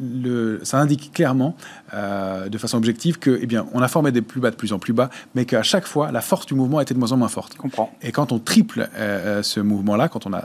le, 0.00 0.60
ça 0.64 0.78
indique 0.78 1.12
clairement, 1.12 1.56
euh, 1.94 2.48
de 2.48 2.58
façon 2.58 2.76
objective, 2.76 3.18
que, 3.18 3.38
eh 3.40 3.46
bien, 3.46 3.66
on 3.72 3.80
a 3.80 3.88
formé 3.88 4.10
des 4.12 4.22
plus 4.22 4.40
bas 4.40 4.50
de 4.50 4.56
plus 4.56 4.72
en 4.72 4.78
plus 4.78 4.92
bas, 4.92 5.10
mais 5.34 5.44
qu'à 5.44 5.62
chaque 5.62 5.86
fois, 5.86 6.10
la 6.10 6.20
force 6.20 6.46
du 6.46 6.54
mouvement 6.54 6.80
était 6.80 6.94
de 6.94 6.98
moins 6.98 7.12
en 7.12 7.16
moins 7.16 7.28
forte. 7.28 7.56
Et 8.02 8.12
quand 8.12 8.32
on 8.32 8.38
triple 8.38 8.88
euh, 8.96 9.42
ce 9.42 9.60
mouvement-là, 9.60 10.08
quand 10.08 10.26
on 10.26 10.32
a 10.32 10.44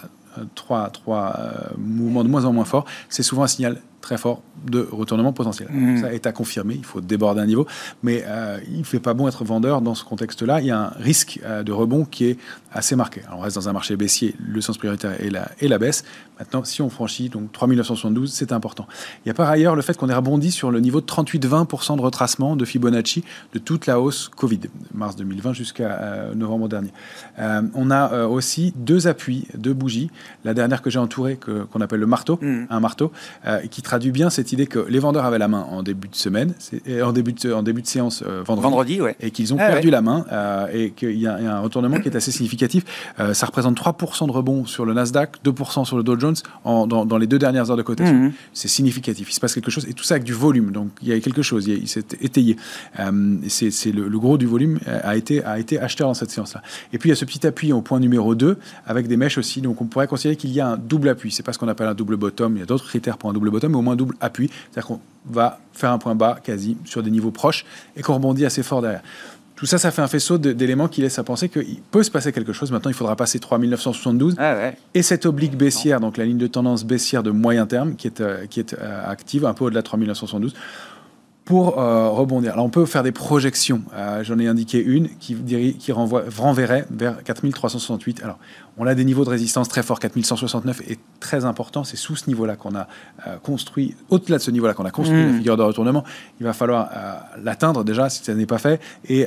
trois, 0.55 0.89
trois 0.89 1.35
euh, 1.37 1.51
mouvements 1.77 2.23
de 2.23 2.29
moins 2.29 2.45
en 2.45 2.53
moins 2.53 2.65
forts, 2.65 2.85
c'est 3.09 3.23
souvent 3.23 3.43
un 3.43 3.47
signal 3.47 3.81
très 4.01 4.17
fort 4.17 4.41
de 4.65 4.87
retournement 4.91 5.33
potentiel. 5.33 5.69
Mmh. 5.71 5.97
Ça 6.01 6.13
est 6.13 6.27
à 6.27 6.31
confirmer, 6.31 6.75
il 6.75 6.85
faut 6.85 7.01
déborder 7.01 7.41
un 7.41 7.45
niveau, 7.45 7.65
mais 8.03 8.23
euh, 8.27 8.59
il 8.69 8.79
ne 8.79 8.83
fait 8.83 8.99
pas 8.99 9.13
bon 9.13 9.27
être 9.27 9.43
vendeur 9.45 9.81
dans 9.81 9.95
ce 9.95 10.03
contexte-là. 10.03 10.59
Il 10.61 10.67
y 10.67 10.71
a 10.71 10.79
un 10.79 10.93
risque 10.99 11.39
euh, 11.43 11.63
de 11.63 11.71
rebond 11.71 12.05
qui 12.05 12.25
est 12.25 12.37
assez 12.71 12.95
marqué. 12.95 13.21
Alors, 13.27 13.39
on 13.39 13.41
reste 13.41 13.55
dans 13.55 13.69
un 13.69 13.73
marché 13.73 13.95
baissier, 13.95 14.35
le 14.39 14.61
sens 14.61 14.77
prioritaire 14.77 15.19
est 15.21 15.29
la, 15.29 15.49
et 15.59 15.67
la 15.67 15.77
baisse. 15.77 16.03
Maintenant, 16.39 16.63
si 16.63 16.81
on 16.81 16.89
franchit 16.89 17.29
donc 17.29 17.51
3972, 17.51 18.31
c'est 18.31 18.51
important. 18.51 18.87
Il 19.25 19.29
y 19.29 19.31
a 19.31 19.33
par 19.33 19.49
ailleurs 19.49 19.75
le 19.75 19.81
fait 19.81 19.97
qu'on 19.97 20.09
ait 20.09 20.13
rebondi 20.13 20.51
sur 20.51 20.71
le 20.71 20.79
niveau 20.79 21.01
de 21.01 21.05
38-20% 21.05 21.97
de 21.97 22.01
retracement 22.01 22.55
de 22.55 22.65
Fibonacci 22.65 23.23
de 23.53 23.59
toute 23.59 23.85
la 23.85 23.99
hausse 23.99 24.29
Covid, 24.35 24.61
mars 24.93 25.15
2020 25.15 25.53
jusqu'à 25.53 25.91
euh, 25.91 26.35
novembre 26.35 26.69
dernier. 26.69 26.91
On 27.73 27.91
a 27.91 28.25
aussi 28.27 28.73
deux 28.75 29.07
appuis, 29.07 29.47
deux 29.55 29.73
bougies. 29.73 30.09
La 30.43 30.53
dernière 30.53 30.81
que 30.81 30.89
j'ai 30.89 30.99
entourée, 30.99 31.37
qu'on 31.37 31.81
appelle 31.81 31.99
le 31.99 32.05
marteau, 32.05 32.39
Mhm. 32.41 32.67
un 32.69 32.79
marteau, 32.79 33.11
qui 33.71 33.81
traduit 33.89 34.11
bien 34.11 34.29
cette 34.29 34.51
idée 34.53 34.67
que 34.67 34.79
les 34.87 34.99
vendeurs 34.99 35.25
avaient 35.25 35.39
la 35.39 35.47
main 35.47 35.65
en 35.71 35.81
début 35.81 36.07
de 36.09 36.15
semaine, 36.15 36.53
en 37.03 37.11
début 37.11 37.33
de, 37.33 37.51
en 37.53 37.63
début 37.63 37.81
de 37.81 37.87
séance 37.87 38.23
euh, 38.25 38.43
vendredi, 38.45 38.63
Vendredi, 38.69 39.01
ouais. 39.01 39.15
et 39.19 39.31
qu'ils 39.31 39.51
ont 39.53 39.57
Ah 39.59 39.67
perdu 39.67 39.87
ouais. 39.87 39.91
la 39.91 40.01
main 40.01 40.25
euh, 40.31 40.67
et 40.71 40.91
qu'il 40.91 41.17
y, 41.19 41.25
a 41.27 41.39
il 41.39 41.45
y 41.45 41.47
a 41.47 41.55
un 41.57 41.59
retournement 41.61 41.97
qui 41.99 42.07
est 42.07 42.15
assez 42.15 42.31
significatif. 42.31 42.83
Euh, 43.19 43.33
ça 43.33 43.47
représente 43.47 43.75
3% 43.81 44.27
de 44.27 44.31
rebond 44.31 44.65
sur 44.67 44.85
le 44.85 44.93
Nasdaq, 44.93 45.37
2% 45.43 45.85
sur 45.85 45.97
le 45.97 46.03
Dow 46.03 46.19
Jones 46.19 46.35
en- 46.65 46.85
dans, 46.85 47.03
dans 47.05 47.17
les 47.17 47.25
deux 47.27 47.39
dernières 47.39 47.71
heures 47.71 47.77
de 47.77 47.81
cotation. 47.81 48.13
Mhm. 48.15 48.31
C'est 48.53 48.67
significatif. 48.67 49.31
Il 49.31 49.33
se 49.33 49.39
passe 49.39 49.55
quelque 49.55 49.71
chose 49.71 49.87
et 49.89 49.93
tout 49.93 50.03
ça 50.03 50.13
avec 50.15 50.23
du 50.23 50.33
volume. 50.33 50.71
Donc 50.71 50.89
il 51.01 51.07
y 51.07 51.13
a 51.13 51.19
quelque 51.19 51.41
chose. 51.41 51.65
Il, 51.67 51.87
s'est 51.87 52.05
étayé. 52.21 52.57
C'est 53.47 53.91
le, 53.91 54.07
le 54.07 54.19
gros 54.19 54.37
du 54.37 54.45
volume 54.45 54.79
a 54.85 55.15
été, 55.15 55.43
a 55.43 55.59
été 55.59 55.79
acheteur 55.79 56.07
dans 56.07 56.13
cette 56.13 56.29
séance-là. 56.31 56.61
Et 56.93 56.97
puis 56.97 57.09
il 57.09 57.11
y 57.11 57.13
a 57.13 57.15
ce 57.15 57.25
petit 57.25 57.45
appui 57.47 57.71
au 57.73 57.81
point 57.81 57.99
numéro 57.99 58.35
2 58.35 58.57
avec 58.85 59.07
des 59.07 59.17
mèches 59.17 59.37
aussi. 59.37 59.61
Donc 59.61 59.81
on 59.81 59.85
pourrait 59.85 60.07
considérer 60.07 60.35
qu'il 60.35 60.51
y 60.51 60.59
a 60.59 60.67
un 60.67 60.77
double 60.77 61.09
appui. 61.09 61.31
C'est 61.31 61.43
pas 61.43 61.53
ce 61.53 61.59
qu'on 61.59 61.67
appelle 61.67 61.87
un 61.87 61.93
double 61.95 62.17
bottom. 62.17 62.55
Il 62.55 62.59
y 62.59 62.63
a 62.63 62.65
d'autres 62.65 62.85
critères 62.87 63.17
pour 63.17 63.29
un 63.29 63.33
double 63.33 63.49
bottom, 63.49 63.71
mais 63.71 63.77
au 63.79 63.83
moins 63.83 63.95
double 63.95 64.15
appui. 64.21 64.49
C'est-à-dire 64.71 64.87
qu'on 64.87 64.99
va 65.25 65.59
faire 65.73 65.91
un 65.91 65.97
point 65.97 66.15
bas 66.15 66.39
quasi 66.43 66.77
sur 66.85 67.03
des 67.03 67.11
niveaux 67.11 67.31
proches 67.31 67.65
et 67.95 68.01
qu'on 68.01 68.15
rebondit 68.15 68.45
assez 68.45 68.63
fort 68.63 68.81
derrière. 68.81 69.01
Tout 69.59 69.65
ça, 69.65 69.77
ça 69.77 69.91
fait 69.91 70.01
un 70.01 70.07
faisceau 70.07 70.37
d'éléments 70.37 70.87
qui 70.87 71.01
laissent 71.01 71.19
à 71.19 71.23
penser 71.23 71.49
qu'il 71.49 71.81
peut 71.91 72.01
se 72.01 72.09
passer 72.09 72.31
quelque 72.31 72.53
chose. 72.53 72.71
Maintenant, 72.71 72.89
il 72.89 72.93
faudra 72.93 73.17
passer 73.17 73.39
3972 73.39 74.35
Ah 74.37 74.55
ouais. 74.55 74.77
et 74.93 75.01
cette 75.01 75.25
oblique 75.25 75.57
baissière, 75.57 75.99
donc 75.99 76.15
la 76.15 76.23
ligne 76.23 76.37
de 76.37 76.47
tendance 76.47 76.85
baissière 76.85 77.23
de 77.23 77.31
moyen 77.31 77.65
terme, 77.65 77.95
qui 77.95 78.07
est, 78.07 78.21
euh, 78.21 78.45
qui 78.45 78.61
est 78.61 78.73
euh, 78.73 79.11
active 79.11 79.45
un 79.45 79.53
peu 79.53 79.65
au-delà 79.65 79.81
de 79.81 79.85
3972, 79.85 80.53
pour 81.49 81.79
euh, 81.79 82.09
rebondir. 82.09 82.53
Alors 82.53 82.65
on 82.65 82.69
peut 82.69 82.85
faire 82.85 83.01
des 83.01 83.11
projections. 83.11 83.81
Euh, 83.95 84.23
J'en 84.23 84.37
ai 84.37 84.47
indiqué 84.47 84.83
une 84.83 85.09
qui, 85.17 85.35
qui 85.79 85.91
renvoie, 85.91 86.21
renverrait 86.37 86.85
vers 86.91 87.23
4368. 87.23 88.21
Alors 88.21 88.37
on 88.77 88.85
a 88.85 88.93
des 88.93 89.03
niveaux 89.03 89.25
de 89.25 89.31
résistance 89.31 89.67
très 89.67 89.81
forts. 89.81 89.99
4169 89.99 90.81
est 90.81 90.99
très 91.19 91.45
important. 91.45 91.83
C'est 91.83 91.97
sous 91.97 92.15
ce 92.15 92.27
niveau-là 92.27 92.55
qu'on 92.55 92.75
a 92.75 92.87
euh, 93.25 93.37
construit, 93.41 93.95
au-delà 94.11 94.37
de 94.37 94.43
ce 94.43 94.51
niveau-là 94.51 94.75
qu'on 94.75 94.85
a 94.85 94.91
construit 94.91 95.25
la 95.25 95.33
figure 95.33 95.57
de 95.57 95.63
retournement. 95.63 96.03
Il 96.39 96.43
va 96.43 96.53
falloir 96.53 96.87
l'atteindre 97.43 97.83
déjà 97.83 98.09
si 98.09 98.23
ça 98.23 98.35
n'est 98.35 98.45
pas 98.45 98.59
fait 98.59 98.79
et, 99.09 99.25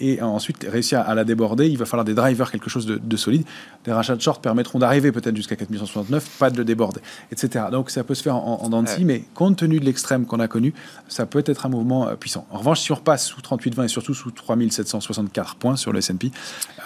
et 0.00 0.22
ensuite 0.22 0.66
réussir 0.68 1.00
à 1.00 1.14
la 1.14 1.24
déborder. 1.24 1.68
Il 1.68 1.76
va 1.76 1.84
falloir 1.84 2.06
des 2.06 2.14
drivers, 2.14 2.50
quelque 2.50 2.70
chose 2.70 2.86
de, 2.86 2.96
de 2.96 3.16
solide. 3.18 3.44
Des 3.84 3.92
rachats 3.92 4.16
de 4.16 4.22
short 4.22 4.42
permettront 4.42 4.78
d'arriver 4.78 5.12
peut-être 5.12 5.36
jusqu'à 5.36 5.54
4169, 5.54 6.38
pas 6.38 6.48
de 6.48 6.56
le 6.56 6.64
déborder, 6.64 7.00
etc. 7.30 7.66
Donc 7.70 7.90
ça 7.90 8.04
peut 8.04 8.14
se 8.14 8.22
faire 8.22 8.36
en, 8.36 8.62
en 8.62 8.68
dents 8.70 8.82
de 8.82 8.88
scie, 8.88 9.04
mais 9.04 9.22
compte 9.34 9.58
tenu 9.58 9.78
de 9.80 9.84
l'extrême 9.84 10.24
qu'on 10.24 10.40
a 10.40 10.48
connu, 10.48 10.72
ça 11.08 11.26
peut 11.26 11.42
être 11.46 11.57
un 11.66 11.68
mouvement 11.68 12.08
euh, 12.08 12.14
puissant. 12.14 12.46
En 12.50 12.58
revanche, 12.58 12.80
si 12.80 12.92
on 12.92 12.96
repasse 12.96 13.26
sous 13.26 13.40
38,20 13.40 13.84
et 13.84 13.88
surtout 13.88 14.14
sous 14.14 14.30
3764 14.30 15.56
points 15.56 15.76
sur 15.76 15.92
le 15.92 15.98
S&P, 15.98 16.30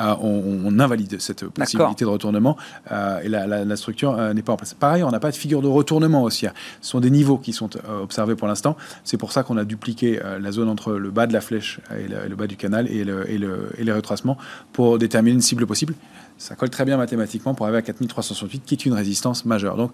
euh, 0.00 0.14
on, 0.20 0.78
invalide 0.78 1.20
cette 1.20 1.46
possibilité 1.46 2.04
de 2.04 2.10
retournement 2.10 2.56
euh, 2.90 3.20
et 3.20 3.28
la, 3.28 3.76
structure 3.76 4.16
n'est 4.34 4.42
pas 4.42 4.52
en 4.52 4.56
place. 4.56 4.74
Pareil, 4.74 5.02
on 5.02 5.10
n'a 5.10 5.20
pas 5.20 5.30
de 5.30 5.36
figure 5.36 5.60
de 5.60 5.68
retournement 5.68 6.22
haussière. 6.22 6.54
Ce 6.80 6.90
sont 6.90 7.00
des 7.00 7.10
niveaux 7.10 7.36
qui 7.36 7.52
sont 7.52 7.70
observés 8.00 8.34
pour 8.34 8.48
l'instant. 8.48 8.76
C'est 9.04 9.18
pour 9.18 9.32
ça 9.32 9.42
qu'on 9.42 9.56
a 9.56 9.64
dupliqué 9.64 10.20
la 10.40 10.52
zone 10.52 10.68
entre 10.68 10.92
le 10.92 11.10
bas 11.10 11.26
de 11.26 11.32
la 11.32 11.40
flèche 11.40 11.80
et 11.96 12.08
le, 12.08 12.34
bas 12.34 12.46
du 12.46 12.56
canal 12.56 12.88
et, 12.88 13.00
et 13.00 13.84
les 13.84 13.92
retracements 13.92 14.38
pour 14.72 14.98
déterminer 14.98 15.34
une 15.34 15.42
cible 15.42 15.66
possible. 15.66 15.94
Ça 16.38 16.56
colle 16.56 16.70
très 16.70 16.84
bien 16.84 16.96
mathématiquement 16.96 17.54
pour 17.54 17.66
arriver 17.66 17.78
à 17.78 17.82
4368, 17.82 18.64
qui 18.64 18.74
est 18.74 18.84
une 18.84 18.94
résistance 18.94 19.44
majeure. 19.44 19.76
Donc, 19.76 19.92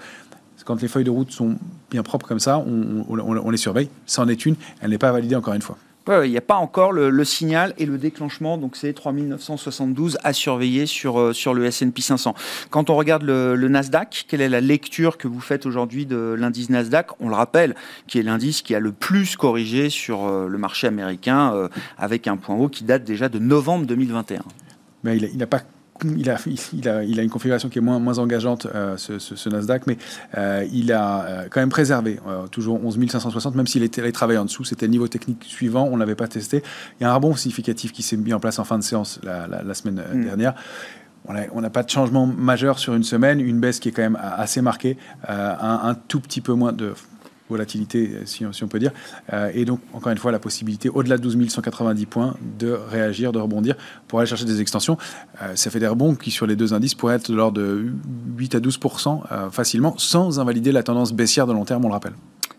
quand 0.68 0.82
les 0.82 0.88
feuilles 0.88 1.04
de 1.04 1.10
route 1.10 1.30
sont 1.32 1.56
bien 1.90 2.02
propres 2.02 2.28
comme 2.28 2.40
ça, 2.40 2.58
on, 2.58 3.06
on- 3.08 3.18
on- 3.18 3.40
on 3.46 3.50
les 3.50 3.56
surveille. 3.56 3.88
Ça 4.04 4.20
en 4.20 4.28
est 4.28 4.44
une, 4.44 4.54
elle 4.82 4.90
n'est 4.90 4.98
pas 4.98 5.10
validée 5.12 5.34
encore 5.34 5.54
une 5.54 5.62
fois. 5.62 5.78
Il 6.24 6.30
n'y 6.30 6.36
a 6.38 6.42
pas 6.42 6.56
encore 6.56 6.92
le, 6.92 7.08
le 7.10 7.24
signal 7.24 7.74
et 7.76 7.84
le 7.84 7.98
déclenchement, 7.98 8.56
donc 8.56 8.76
c'est 8.76 8.94
3972 8.94 10.16
à 10.24 10.32
surveiller 10.32 10.86
sur, 10.86 11.18
euh, 11.20 11.32
sur 11.34 11.52
le 11.54 11.64
S&P 11.66 12.00
500. 12.00 12.34
Quand 12.70 12.88
on 12.90 12.96
regarde 12.96 13.22
le, 13.22 13.54
le 13.56 13.68
Nasdaq, 13.68 14.24
quelle 14.28 14.40
est 14.40 14.48
la 14.48 14.62
lecture 14.62 15.18
que 15.18 15.28
vous 15.28 15.40
faites 15.40 15.66
aujourd'hui 15.66 16.06
de 16.06 16.34
l'indice 16.38 16.70
Nasdaq? 16.70 17.08
On 17.20 17.28
le 17.28 17.34
rappelle, 17.34 17.74
qui 18.06 18.18
est 18.18 18.22
l'indice 18.22 18.62
qui 18.62 18.74
a 18.74 18.80
le 18.80 18.92
plus 18.92 19.36
corrigé 19.36 19.90
sur 19.90 20.26
euh, 20.26 20.48
le 20.48 20.56
marché 20.58 20.86
américain, 20.86 21.52
euh, 21.54 21.68
avec 21.98 22.26
un 22.26 22.36
point 22.38 22.56
haut 22.56 22.68
qui 22.68 22.84
date 22.84 23.04
déjà 23.04 23.28
de 23.28 23.38
novembre 23.38 23.84
2021. 23.86 24.40
Mais 25.04 25.16
il 25.18 25.24
a, 25.26 25.28
il 25.28 25.42
a 25.42 25.46
pas. 25.46 25.60
Il 26.04 26.30
a, 26.30 26.36
il, 26.72 26.88
a, 26.88 27.02
il 27.04 27.18
a 27.18 27.22
une 27.22 27.30
configuration 27.30 27.68
qui 27.68 27.78
est 27.78 27.82
moins, 27.82 27.98
moins 27.98 28.18
engageante, 28.18 28.66
euh, 28.74 28.96
ce, 28.96 29.18
ce- 29.18 29.34
ce 29.36 29.48
Nasdaq, 29.48 29.86
mais 29.86 29.98
euh, 30.36 30.64
il 30.72 30.92
a 30.92 31.24
euh, 31.24 31.48
quand 31.50 31.60
même 31.60 31.68
préservé 31.70 32.20
euh, 32.28 32.46
toujours 32.46 32.84
11 32.84 32.98
560, 33.10 33.54
même 33.56 33.66
s'il 33.66 33.82
était 33.82 34.00
allé 34.02 34.12
travailler 34.12 34.38
en 34.38 34.44
dessous. 34.44 34.64
C'était 34.64 34.86
le 34.86 34.92
niveau 34.92 35.08
technique 35.08 35.44
suivant, 35.44 35.88
on 35.90 35.94
ne 35.94 35.98
l'avait 36.00 36.14
pas 36.14 36.28
testé. 36.28 36.62
Il 37.00 37.04
y 37.04 37.06
a 37.06 37.10
un 37.10 37.14
rebond 37.14 37.34
significatif 37.34 37.92
qui 37.92 38.02
s'est 38.02 38.16
mis 38.16 38.32
en 38.32 38.40
place 38.40 38.58
en 38.58 38.64
fin 38.64 38.78
de 38.78 38.84
séance 38.84 39.18
la, 39.22 39.46
la- 39.48 39.62
la 39.62 39.74
semaine 39.74 40.02
Mm. 40.14 40.24
dernière. 40.24 40.54
On 41.52 41.60
n'a 41.60 41.68
pas 41.68 41.82
de 41.82 41.90
changement 41.90 42.26
majeur 42.26 42.78
sur 42.78 42.94
une 42.94 43.02
semaine, 43.02 43.38
une 43.38 43.60
baisse 43.60 43.80
qui 43.80 43.90
est 43.90 43.92
quand 43.92 44.00
même 44.02 44.18
assez 44.22 44.62
marquée, 44.62 44.96
euh, 45.28 45.54
un, 45.60 45.90
un 45.90 45.94
tout 45.94 46.20
petit 46.20 46.40
peu 46.40 46.54
moins 46.54 46.72
de 46.72 46.94
volatilité, 47.48 48.18
si 48.24 48.44
on, 48.44 48.52
si 48.52 48.64
on 48.64 48.68
peut 48.68 48.78
dire. 48.78 48.92
Euh, 49.32 49.50
et 49.54 49.64
donc, 49.64 49.80
encore 49.92 50.12
une 50.12 50.18
fois, 50.18 50.32
la 50.32 50.38
possibilité, 50.38 50.88
au-delà 50.88 51.16
de 51.16 51.22
12 51.22 51.48
190 51.48 52.06
points, 52.06 52.36
de 52.58 52.70
réagir, 52.72 53.32
de 53.32 53.38
rebondir 53.38 53.76
pour 54.06 54.18
aller 54.18 54.28
chercher 54.28 54.44
des 54.44 54.60
extensions. 54.60 54.96
Euh, 55.42 55.56
ça 55.56 55.70
fait 55.70 55.80
des 55.80 55.86
rebonds 55.86 56.14
qui, 56.14 56.30
sur 56.30 56.46
les 56.46 56.56
deux 56.56 56.74
indices, 56.74 56.94
pourraient 56.94 57.16
être 57.16 57.30
de 57.30 57.36
l'ordre 57.36 57.58
de 57.58 57.92
8 58.36 58.54
à 58.54 58.60
12 58.60 58.78
euh, 59.32 59.50
facilement, 59.50 59.94
sans 59.98 60.40
invalider 60.40 60.72
la 60.72 60.82
tendance 60.82 61.12
baissière 61.12 61.46
de 61.46 61.52
long 61.52 61.64
terme, 61.64 61.84
on 61.84 61.88
le 61.88 61.94
rappelle. 61.94 62.14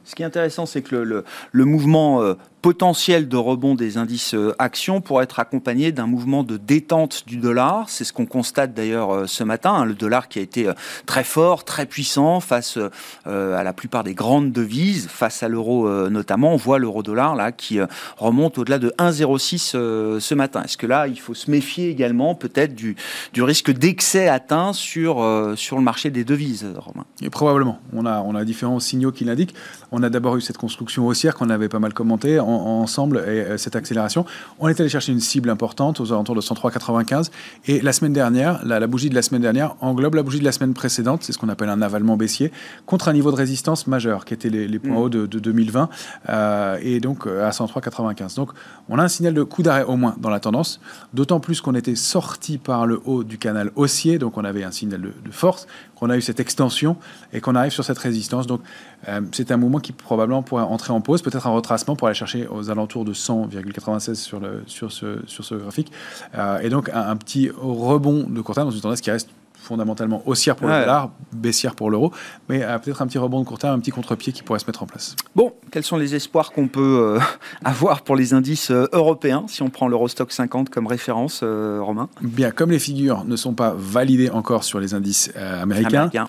Ce 0.09 0.15
qui 0.15 0.23
est 0.23 0.25
intéressant, 0.25 0.65
c'est 0.65 0.81
que 0.81 0.95
le, 0.95 1.65
mouvement 1.65 2.23
euh, 2.23 2.33
potentiel 2.61 3.27
de 3.27 3.37
rebond 3.37 3.75
des 3.75 3.97
indices 3.97 4.33
euh, 4.33 4.53
actions 4.59 5.01
pourrait 5.01 5.23
être 5.23 5.39
accompagné 5.39 5.91
d'un 5.91 6.07
mouvement 6.07 6.43
de 6.43 6.57
détente 6.57 7.23
du 7.25 7.37
dollar. 7.37 7.89
C'est 7.89 8.03
ce 8.03 8.13
qu'on 8.13 8.25
constate 8.25 8.73
d'ailleurs 8.73 9.11
euh, 9.11 9.27
ce 9.27 9.43
matin. 9.43 9.73
hein. 9.73 9.85
le 9.85 9.93
dollar 9.93 10.27
qui 10.27 10.39
a 10.39 10.41
été 10.41 10.67
euh, 10.67 10.73
très 11.05 11.23
fort, 11.23 11.63
très 11.63 11.85
puissant 11.85 12.39
face 12.39 12.77
à 13.25 13.63
la 13.63 13.73
plupart 13.73 14.03
des 14.03 14.13
grandes 14.13 14.51
devises, 14.51 15.07
face 15.07 15.43
à 15.43 15.47
l'euro 15.47 15.89
notamment. 16.09 16.53
On 16.53 16.57
voit 16.57 16.79
l'euro-dollar 16.79 17.35
là 17.35 17.51
qui 17.51 17.79
remonte 18.17 18.57
au-delà 18.57 18.79
de 18.79 18.93
1,06 18.97 19.73
euh, 19.75 20.19
ce 20.19 20.35
matin. 20.35 20.63
Est-ce 20.63 20.77
que 20.77 20.87
là, 20.87 21.07
il 21.07 21.19
faut 21.19 21.33
se 21.33 21.49
méfier 21.49 21.89
également 21.89 22.35
peut-être 22.35 22.75
du, 22.75 22.95
risque 23.37 23.71
d'excès 23.71 24.27
atteint 24.27 24.73
sur, 24.73 25.21
le 25.21 25.81
marché 25.81 26.09
des 26.09 26.23
devises, 26.23 26.65
Romain? 26.77 27.05
Probablement. 27.31 27.79
On 27.93 28.05
a, 28.05 28.45
différents 28.45 28.79
signaux 28.79 29.11
qui 29.11 29.25
l'indiquent. 29.25 29.53
On 29.91 30.01
a 30.01 30.09
d'abord 30.09 30.37
eu 30.37 30.41
cette 30.41 30.57
construction 30.57 31.05
haussière 31.07 31.35
qu'on 31.35 31.49
avait 31.49 31.69
pas 31.69 31.79
mal 31.79 31.93
commentée 31.93 32.39
en- 32.39 32.48
ensemble 32.49 33.17
et 33.19 33.41
euh, 33.41 33.57
cette 33.57 33.75
accélération. 33.75 34.25
On 34.59 34.67
est 34.67 34.79
allé 34.79 34.89
chercher 34.89 35.11
une 35.11 35.19
cible 35.19 35.49
importante 35.49 35.99
aux 35.99 36.11
alentours 36.11 36.35
de 36.35 36.41
103,95. 36.41 37.29
Et 37.67 37.81
la 37.81 37.93
semaine 37.93 38.13
dernière, 38.13 38.59
la, 38.65 38.79
la 38.79 38.87
bougie 38.87 39.09
de 39.09 39.15
la 39.15 39.21
semaine 39.21 39.41
dernière 39.41 39.75
englobe 39.81 40.15
la 40.15 40.23
bougie 40.23 40.39
de 40.39 40.45
la 40.45 40.51
semaine 40.51 40.73
précédente. 40.73 41.23
C'est 41.23 41.31
ce 41.31 41.37
qu'on 41.37 41.49
appelle 41.49 41.69
un 41.69 41.81
avalement 41.81 42.17
baissier 42.17 42.51
contre 42.85 43.07
un 43.07 43.13
niveau 43.13 43.31
de 43.31 43.37
résistance 43.37 43.87
majeur 43.87 44.25
qui 44.25 44.33
était 44.33 44.49
les, 44.49 44.67
les 44.67 44.79
points 44.79 44.89
Mm. 44.89 44.97
hauts 44.97 45.09
de, 45.09 45.25
de 45.25 45.39
2020 45.39 45.89
euh, 46.29 46.77
et 46.81 46.99
donc 46.99 47.27
euh, 47.27 47.47
à 47.47 47.51
103,95. 47.51 48.35
Donc 48.35 48.51
on 48.89 48.99
a 48.99 49.03
un 49.03 49.07
signal 49.07 49.33
de 49.33 49.43
coup 49.43 49.63
d'arrêt 49.63 49.83
au 49.83 49.95
moins 49.95 50.15
dans 50.19 50.29
la 50.29 50.39
tendance. 50.39 50.79
D'autant 51.13 51.39
plus 51.39 51.61
qu'on 51.61 51.75
était 51.75 51.95
sorti 51.95 52.57
par 52.57 52.85
le 52.85 52.99
haut 53.05 53.23
du 53.23 53.37
canal 53.37 53.71
haussier. 53.75 54.17
Donc 54.17 54.37
on 54.37 54.43
avait 54.43 54.63
un 54.63 54.71
signal 54.71 55.01
de, 55.01 55.13
de 55.23 55.31
force 55.31 55.67
qu'on 55.99 56.09
a 56.09 56.17
eu 56.17 56.21
cette 56.21 56.39
extension 56.39 56.95
et 57.33 57.41
qu'on 57.41 57.55
arrive 57.55 57.71
sur 57.71 57.83
cette 57.83 57.97
résistance. 57.97 58.47
Donc, 58.47 58.61
euh, 59.07 59.21
c'est 59.31 59.51
un 59.51 59.57
mouvement 59.57 59.79
qui 59.79 59.91
probablement 59.91 60.41
pourrait 60.43 60.63
entrer 60.63 60.93
en 60.93 61.01
pause, 61.01 61.21
peut-être 61.21 61.47
un 61.47 61.51
retracement 61.51 61.95
pour 61.95 62.07
aller 62.07 62.15
chercher 62.15 62.47
aux 62.47 62.69
alentours 62.69 63.05
de 63.05 63.13
100,96 63.13 64.15
sur, 64.15 64.39
le, 64.39 64.63
sur, 64.65 64.91
ce, 64.91 65.19
sur 65.27 65.43
ce 65.43 65.55
graphique. 65.55 65.91
Euh, 66.35 66.59
et 66.59 66.69
donc, 66.69 66.89
un, 66.93 67.15
petit 67.17 67.49
rebond 67.49 68.25
de 68.29 68.41
court 68.41 68.55
terme 68.55 68.69
dans 68.69 68.75
une 68.75 68.81
tendance 68.81 69.01
qui 69.01 69.11
reste 69.11 69.29
fondamentalement 69.61 70.23
haussière 70.25 70.55
pour 70.55 70.67
Ouais. 70.67 70.73
le 70.75 70.79
dollar, 70.81 71.11
baissière 71.33 71.75
pour 71.75 71.89
l'euro, 71.91 72.11
mais 72.47 72.63
euh, 72.63 72.77
peut-être 72.79 73.01
un 73.01 73.07
petit 73.07 73.17
rebond 73.17 73.39
de 73.41 73.45
court 73.45 73.59
terme, 73.59 73.75
un 73.75 73.79
petit 73.79 73.91
contre-pied 73.91 74.33
qui 74.33 74.41
pourrait 74.43 74.59
se 74.59 74.65
mettre 74.65 74.83
en 74.83 74.85
place. 74.87 75.15
Bon, 75.35 75.53
quels 75.71 75.83
sont 75.83 75.97
les 75.97 76.15
espoirs 76.15 76.51
qu'on 76.51 76.67
peut 76.67 77.17
euh, 77.17 77.19
avoir 77.65 78.01
pour 78.01 78.15
les 78.15 78.33
indices 78.33 78.71
euh, 78.71 78.87
européens, 78.93 79.45
si 79.47 79.61
on 79.61 79.69
prend 79.69 79.87
l'Eurostock 79.87 80.31
50 80.31 80.69
comme 80.69 80.87
référence, 80.87 81.41
euh, 81.43 81.79
Romain? 81.81 82.09
Bien, 82.21 82.51
comme 82.51 82.71
les 82.71 82.79
figures 82.79 83.25
ne 83.25 83.35
sont 83.35 83.53
pas 83.53 83.73
validées 83.77 84.29
encore 84.29 84.63
sur 84.63 84.79
les 84.79 84.93
indices 84.93 85.31
américains, 85.35 86.09
Américain. 86.09 86.27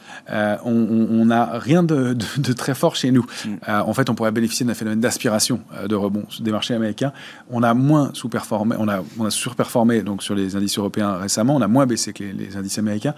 On 0.65 1.25
n'a 1.25 1.59
rien 1.59 1.83
de, 1.83 2.15
de- 2.15 2.25
de 2.39 2.53
très 2.53 2.75
fort 2.75 2.97
chez 2.97 3.11
nous. 3.11 3.25
Mm. 3.45 3.55
En 3.69 3.95
fait, 3.95 4.11
on 4.11 4.15
pourrait 4.15 4.33
bénéficier 4.33 4.67
d'un 4.67 4.75
phénomène 4.75 5.01
d'aspiration 5.01 5.61
de 5.87 5.95
rebond 5.95 6.25
des 6.41 6.51
marchés 6.53 6.75
américains. 6.75 7.13
On 7.51 7.63
a 7.63 7.75
moins 7.75 8.11
sous-performé, 8.15 8.77
on 8.79 8.89
a, 8.89 9.01
on 9.19 9.25
a 9.25 9.31
surperformé 9.31 10.03
donc 10.03 10.23
sur 10.23 10.35
les 10.35 10.57
indices 10.57 10.79
européens 10.79 11.17
récemment. 11.17 11.57
On 11.57 11.63
a 11.63 11.69
moins 11.69 11.87
baissé 11.87 12.13
que 12.13 12.25
les, 12.25 12.33
les 12.33 12.57
indices 12.57 12.79
américains. 12.79 13.15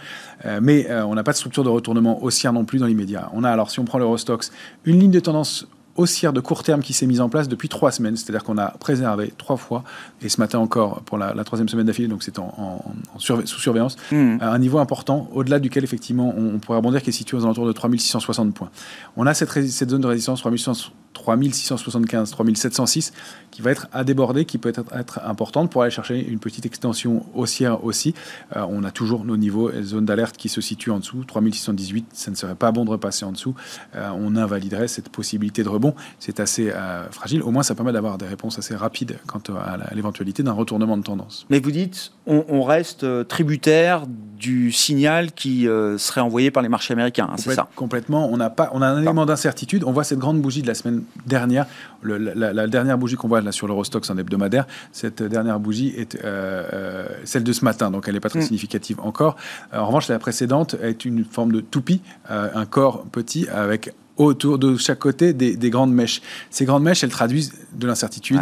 Mais 0.61 0.89
on 0.91 1.15
n'a 1.15 1.23
pas 1.23 1.33
de 1.33 1.37
structure 1.37 1.65
de 1.65 1.69
retournement 1.69 2.23
haussière 2.23 2.53
non 2.53 2.65
plus 2.65 2.79
dans 2.79 2.87
l'immédiat. 2.87 3.31
On 3.33 3.45
a 3.45 3.51
alors, 3.51 3.71
si 3.71 3.81
on 3.81 3.85
prend 3.85 3.99
l'Eurostox, 3.99 4.51
une 4.85 4.99
ligne 4.99 5.11
de 5.11 5.21
tendance 5.21 5.67
haussière 5.97 6.33
de 6.33 6.41
court 6.41 6.63
terme 6.63 6.81
qui 6.81 6.93
s'est 6.93 7.07
mise 7.07 7.21
en 7.21 7.29
place 7.29 7.49
depuis 7.49 7.69
trois 7.69 7.93
semaines. 7.93 8.17
C'est-à-dire 8.17 8.45
qu'on 8.45 8.59
a 8.59 8.71
préservé 8.71 9.33
trois 9.37 9.57
fois, 9.57 9.85
et 10.23 10.29
ce 10.29 10.41
matin 10.41 10.59
encore 10.59 11.03
pour 11.03 11.19
la, 11.19 11.33
troisième 11.45 11.69
semaine 11.69 11.87
d'affilée, 11.87 12.09
donc 12.09 12.23
c'est 12.23 12.39
en, 12.39 12.83
sous 13.19 13.45
surveillance, 13.47 13.97
mmh. 14.11 14.39
un 14.41 14.59
niveau 14.59 14.79
important 14.79 15.29
au-delà 15.33 15.59
duquel 15.59 15.85
effectivement 15.85 16.35
on, 16.37 16.59
pourrait 16.59 16.79
rebondir 16.79 17.03
qui 17.03 17.11
est 17.11 17.13
situé 17.13 17.37
aux 17.37 17.45
alentours 17.45 17.67
de 17.67 17.73
3660 17.73 18.55
points. 18.55 18.71
On 19.17 19.27
a 19.27 19.35
cette, 19.35 19.51
cette 19.51 19.91
zone 19.91 20.01
de 20.01 20.07
résistance 20.07 20.41
3600 20.41 20.93
3675, 21.23 22.31
3706, 22.31 23.13
qui 23.51 23.63
va 23.63 23.71
être 23.71 23.87
à 23.93 24.03
déborder, 24.05 24.45
qui 24.45 24.59
peut 24.59 24.69
être, 24.69 25.21
importante 25.25 25.71
pour 25.71 25.83
aller 25.83 25.91
chercher 25.91 26.27
une 26.27 26.39
petite 26.39 26.67
extension 26.67 27.25
haussière 27.35 27.85
aussi. 27.85 28.15
Euh, 28.57 28.67
on 28.69 28.83
a 28.83 28.91
toujours 28.91 29.25
nos 29.25 29.37
niveaux, 29.37 29.71
zones 29.83 30.05
d'alerte 30.05 30.37
qui 30.37 30.49
se 30.49 30.61
situent 30.61 30.91
en 30.91 30.99
dessous. 30.99 31.25
3618, 31.25 32.07
ça 32.13 32.31
ne 32.31 32.37
serait 32.37 32.55
pas 32.55 32.73
bon 32.73 32.85
de 32.85 32.91
repasser 32.91 33.25
en 33.25 33.33
dessous. 33.33 33.55
Euh, 33.95 34.11
on 34.17 34.37
invaliderait 34.37 34.89
cette 34.89 35.11
possibilité 35.11 35.63
de 35.63 35.69
rebond. 35.69 35.95
C'est 36.19 36.41
assez 36.41 36.71
euh, 36.71 37.09
fragile. 37.11 37.43
Au 37.43 37.51
moins, 37.51 37.63
ça 37.63 37.75
permet 37.75 37.93
d'avoir 37.93 38.19
des 38.19 38.27
réponses 38.27 38.59
assez 38.59 38.75
rapides 38.75 39.19
quant 39.27 39.43
à 39.55 39.95
l'éventualité 39.95 40.43
d'un 40.43 40.53
retournement 40.53 40.97
de 40.97 41.03
tendance. 41.03 41.47
Mais 41.51 41.61
vous 41.61 41.71
dites, 41.71 42.13
on, 42.27 42.63
reste 42.63 43.07
tributaire 43.29 44.05
du 44.07 44.71
signal 44.71 45.33
qui 45.33 45.67
serait 45.99 46.21
envoyé 46.21 46.51
par 46.51 46.63
les 46.63 46.69
marchés 46.69 46.93
américains, 46.93 47.29
hein, 47.31 47.37
c'est 47.37 47.55
ça 47.55 47.69
Complètement. 47.75 48.29
On, 48.31 48.39
a 48.41 48.51
pas, 48.51 48.71
on 48.73 48.83
a 48.83 48.87
un 48.87 49.03
élément 49.03 49.27
d'incertitude. 49.27 49.85
On 49.85 49.93
voit 49.93 50.05
cette 50.05 50.19
grande 50.19 50.41
bougie 50.41 50.63
de 50.63 50.69
la 50.69 50.75
semaine 50.75 51.03
dernière, 51.27 51.67
la, 52.03 52.67
dernière 52.67 52.99
bougie 52.99 53.17
qu'on 53.17 53.29
voit 53.29 53.41
là 53.41 53.53
sur 53.53 53.67
l'Eurostox 53.67 54.09
en 54.11 54.19
hebdomadaire, 54.19 54.67
cette 54.93 55.23
dernière 55.23 55.61
bougie 55.61 55.93
est 55.97 56.17
euh, 56.17 56.65
euh, 56.73 57.07
celle 57.25 57.45
de 57.45 57.53
ce 57.53 57.65
matin, 57.65 57.91
donc 57.91 58.09
elle 58.09 58.15
n'est 58.15 58.21
pas 58.21 58.29
très 58.29 58.41
mm. 58.41 58.43
significative 58.43 59.01
encore. 59.01 59.37
En 59.73 59.87
revanche, 59.87 60.09
la 60.09 60.19
précédente 60.19 60.77
est 60.83 61.05
une 61.05 61.25
forme 61.25 61.53
de 61.53 61.61
toupie, 61.61 62.01
euh, 62.31 62.49
un 62.55 62.67
corps 62.67 63.05
petit 63.05 63.49
avec 63.49 63.95
autour 64.17 64.59
de 64.59 64.77
chaque 64.77 64.99
côté 64.99 65.33
des, 65.33 65.71
grandes 65.71 65.93
mèches. 65.93 66.21
Ces 66.51 66.65
grandes 66.65 66.83
mèches, 66.83 67.03
elles 67.05 67.11
traduisent 67.11 67.53
de 67.73 67.87
l'incertitude. 67.87 68.41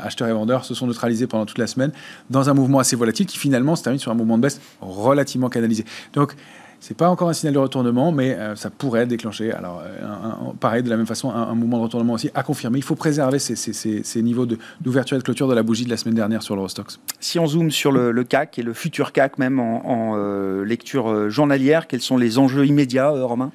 Acheteur 0.00 0.28
et 0.28 0.32
vendeur 0.32 0.64
se 0.64 0.74
sont 0.74 0.86
neutralisés 0.86 1.26
pendant 1.26 1.46
toute 1.46 1.58
la 1.58 1.66
semaine 1.66 1.92
dans 2.30 2.48
un 2.48 2.54
mouvement 2.54 2.78
assez 2.78 2.96
volatile 2.96 3.26
qui 3.26 3.38
finalement 3.38 3.76
se 3.76 3.82
termine 3.82 4.00
sur 4.00 4.12
un 4.12 4.14
mouvement 4.14 4.36
de 4.36 4.42
baisse 4.42 4.60
relativement 4.80 5.48
canalisé. 5.48 5.84
Donc, 6.12 6.34
c'est 6.80 6.96
pas 6.96 7.10
encore 7.10 7.28
un 7.28 7.32
signal 7.32 7.54
de 7.54 7.58
retournement, 7.58 8.12
mais 8.12 8.34
euh, 8.34 8.54
ça 8.54 8.70
pourrait 8.70 9.06
déclencher. 9.06 9.52
Alors, 9.52 9.82
euh, 9.84 10.52
pareil, 10.60 10.82
de 10.82 10.90
la 10.90 10.96
même 10.96 11.06
façon, 11.06 11.30
un, 11.30 11.54
mouvement 11.54 11.78
de 11.78 11.82
retournement 11.82 12.12
aussi 12.12 12.30
à 12.34 12.42
confirmer. 12.42 12.78
Il 12.78 12.84
faut 12.84 12.94
préserver 12.94 13.38
ces, 13.38 14.22
niveaux 14.22 14.46
d'ouverture 14.80 15.16
et 15.16 15.18
de 15.18 15.24
clôture 15.24 15.48
de 15.48 15.54
la 15.54 15.62
bougie 15.62 15.84
de 15.84 15.90
la 15.90 15.96
semaine 15.96 16.14
dernière 16.14 16.42
sur 16.42 16.54
l'Eurostox. 16.54 17.00
Si 17.18 17.38
on 17.38 17.46
zoome 17.46 17.70
sur 17.70 17.90
le, 17.90 18.12
CAC 18.22 18.58
et 18.58 18.62
le 18.62 18.74
futur 18.74 19.12
CAC, 19.12 19.38
même 19.38 19.58
en, 19.58 20.14
euh, 20.16 20.64
lecture 20.64 21.28
journalière, 21.30 21.88
quels 21.88 22.00
sont 22.00 22.16
les 22.16 22.38
enjeux 22.38 22.66
immédiats, 22.66 23.10
Romain? 23.10 23.50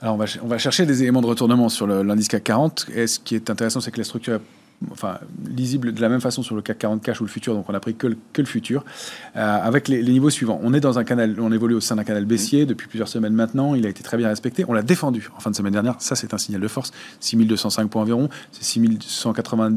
Alors 0.00 0.14
on 0.14 0.18
va, 0.18 0.24
on 0.42 0.46
va, 0.46 0.58
chercher 0.58 0.86
des 0.86 1.02
éléments 1.02 1.20
de 1.20 1.26
retournement 1.26 1.68
sur 1.68 1.86
l'indice 1.86 2.28
CAC 2.28 2.44
40. 2.44 2.86
Et 2.94 3.06
ce 3.06 3.18
qui 3.18 3.34
est 3.34 3.50
intéressant, 3.50 3.80
c'est 3.80 3.90
que 3.90 3.98
la 3.98 4.04
structure 4.04 4.40
enfin, 4.90 5.18
lisible 5.46 5.92
de 5.92 6.00
la 6.00 6.08
même 6.08 6.20
façon 6.20 6.42
sur 6.42 6.54
le 6.54 6.62
CAC 6.62 6.78
40 6.78 7.02
cash 7.02 7.20
ou 7.20 7.24
le 7.24 7.30
futur, 7.30 7.54
donc 7.54 7.68
on 7.68 7.74
a 7.74 7.80
pris 7.80 7.94
que 7.94 8.06
le, 8.06 8.44
futur, 8.44 8.84
euh, 9.36 9.58
avec 9.62 9.88
les, 9.88 10.02
niveaux 10.02 10.30
suivants. 10.30 10.58
On 10.62 10.72
est 10.72 10.80
dans 10.80 10.98
un 10.98 11.04
canal, 11.04 11.36
on 11.38 11.52
évolue 11.52 11.74
au 11.74 11.80
sein 11.80 11.96
d'un 11.96 12.04
canal 12.04 12.24
baissier 12.24 12.66
depuis 12.66 12.88
plusieurs 12.88 13.08
semaines 13.08 13.34
maintenant, 13.34 13.74
il 13.74 13.86
a 13.86 13.88
été 13.88 14.02
très 14.02 14.16
bien 14.16 14.28
respecté, 14.28 14.64
on 14.68 14.72
l'a 14.72 14.82
défendu 14.82 15.28
en 15.36 15.40
fin 15.40 15.50
de 15.50 15.56
semaine 15.56 15.72
dernière, 15.72 15.96
ça 15.98 16.16
c'est 16.16 16.32
un 16.34 16.38
signal 16.38 16.60
de 16.60 16.68
force, 16.68 16.92
6205 17.20 17.90
points 17.90 18.02
environ, 18.02 18.28
c'est 18.52 18.64
6180 18.64 19.72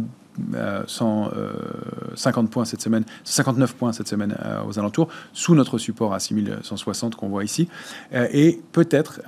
150 0.88 2.46
euh, 2.46 2.50
points 2.50 2.66
cette 2.66 2.82
semaine, 2.82 3.04
59 3.24 3.75
points 3.75 3.94
cette 3.94 4.08
semaine 4.08 4.36
euh, 4.44 4.62
aux 4.68 4.80
alentours, 4.80 5.08
sous 5.34 5.56
notre 5.56 5.78
support 5.78 6.13
à 6.13 6.20
6160 6.20 7.16
qu'on 7.16 7.30
voit 7.30 7.44
ici. 7.44 7.68
Euh, 8.13 8.28
et 8.32 8.62
peut-être, 8.72 9.22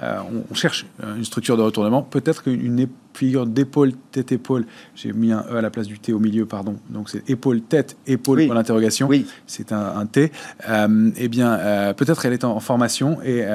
on, 0.49 0.55
cherche 0.55 0.85
une 1.17 1.25
structure 1.25 1.57
de 1.57 1.61
retournement, 1.61 2.01
peut-être 2.01 2.43
qu'une 2.43 2.87
figure 3.13 3.45
d'épaule, 3.45 3.93
tête-épaule, 4.11 4.65
j'ai 4.95 5.13
mis 5.13 5.31
un 5.31 5.45
E 5.51 5.57
à 5.57 5.61
la 5.61 5.69
place 5.69 5.87
du 5.87 5.99
T 5.99 6.13
au 6.13 6.19
milieu, 6.19 6.45
pardon, 6.45 6.77
donc 6.89 7.09
c'est 7.09 7.29
épaule, 7.29 7.61
tête, 7.61 7.97
épaule 8.07 8.45
pour 8.45 8.55
l'interrogation, 8.55 9.07
oui. 9.07 9.25
c'est 9.47 9.71
un, 9.71 10.05
T, 10.05 10.31
eh 10.67 11.27
bien, 11.27 11.93
peut-être 11.95 12.25
elle 12.25 12.33
est 12.33 12.43
en, 12.43 12.59
formation 12.59 13.17
et, 13.23 13.45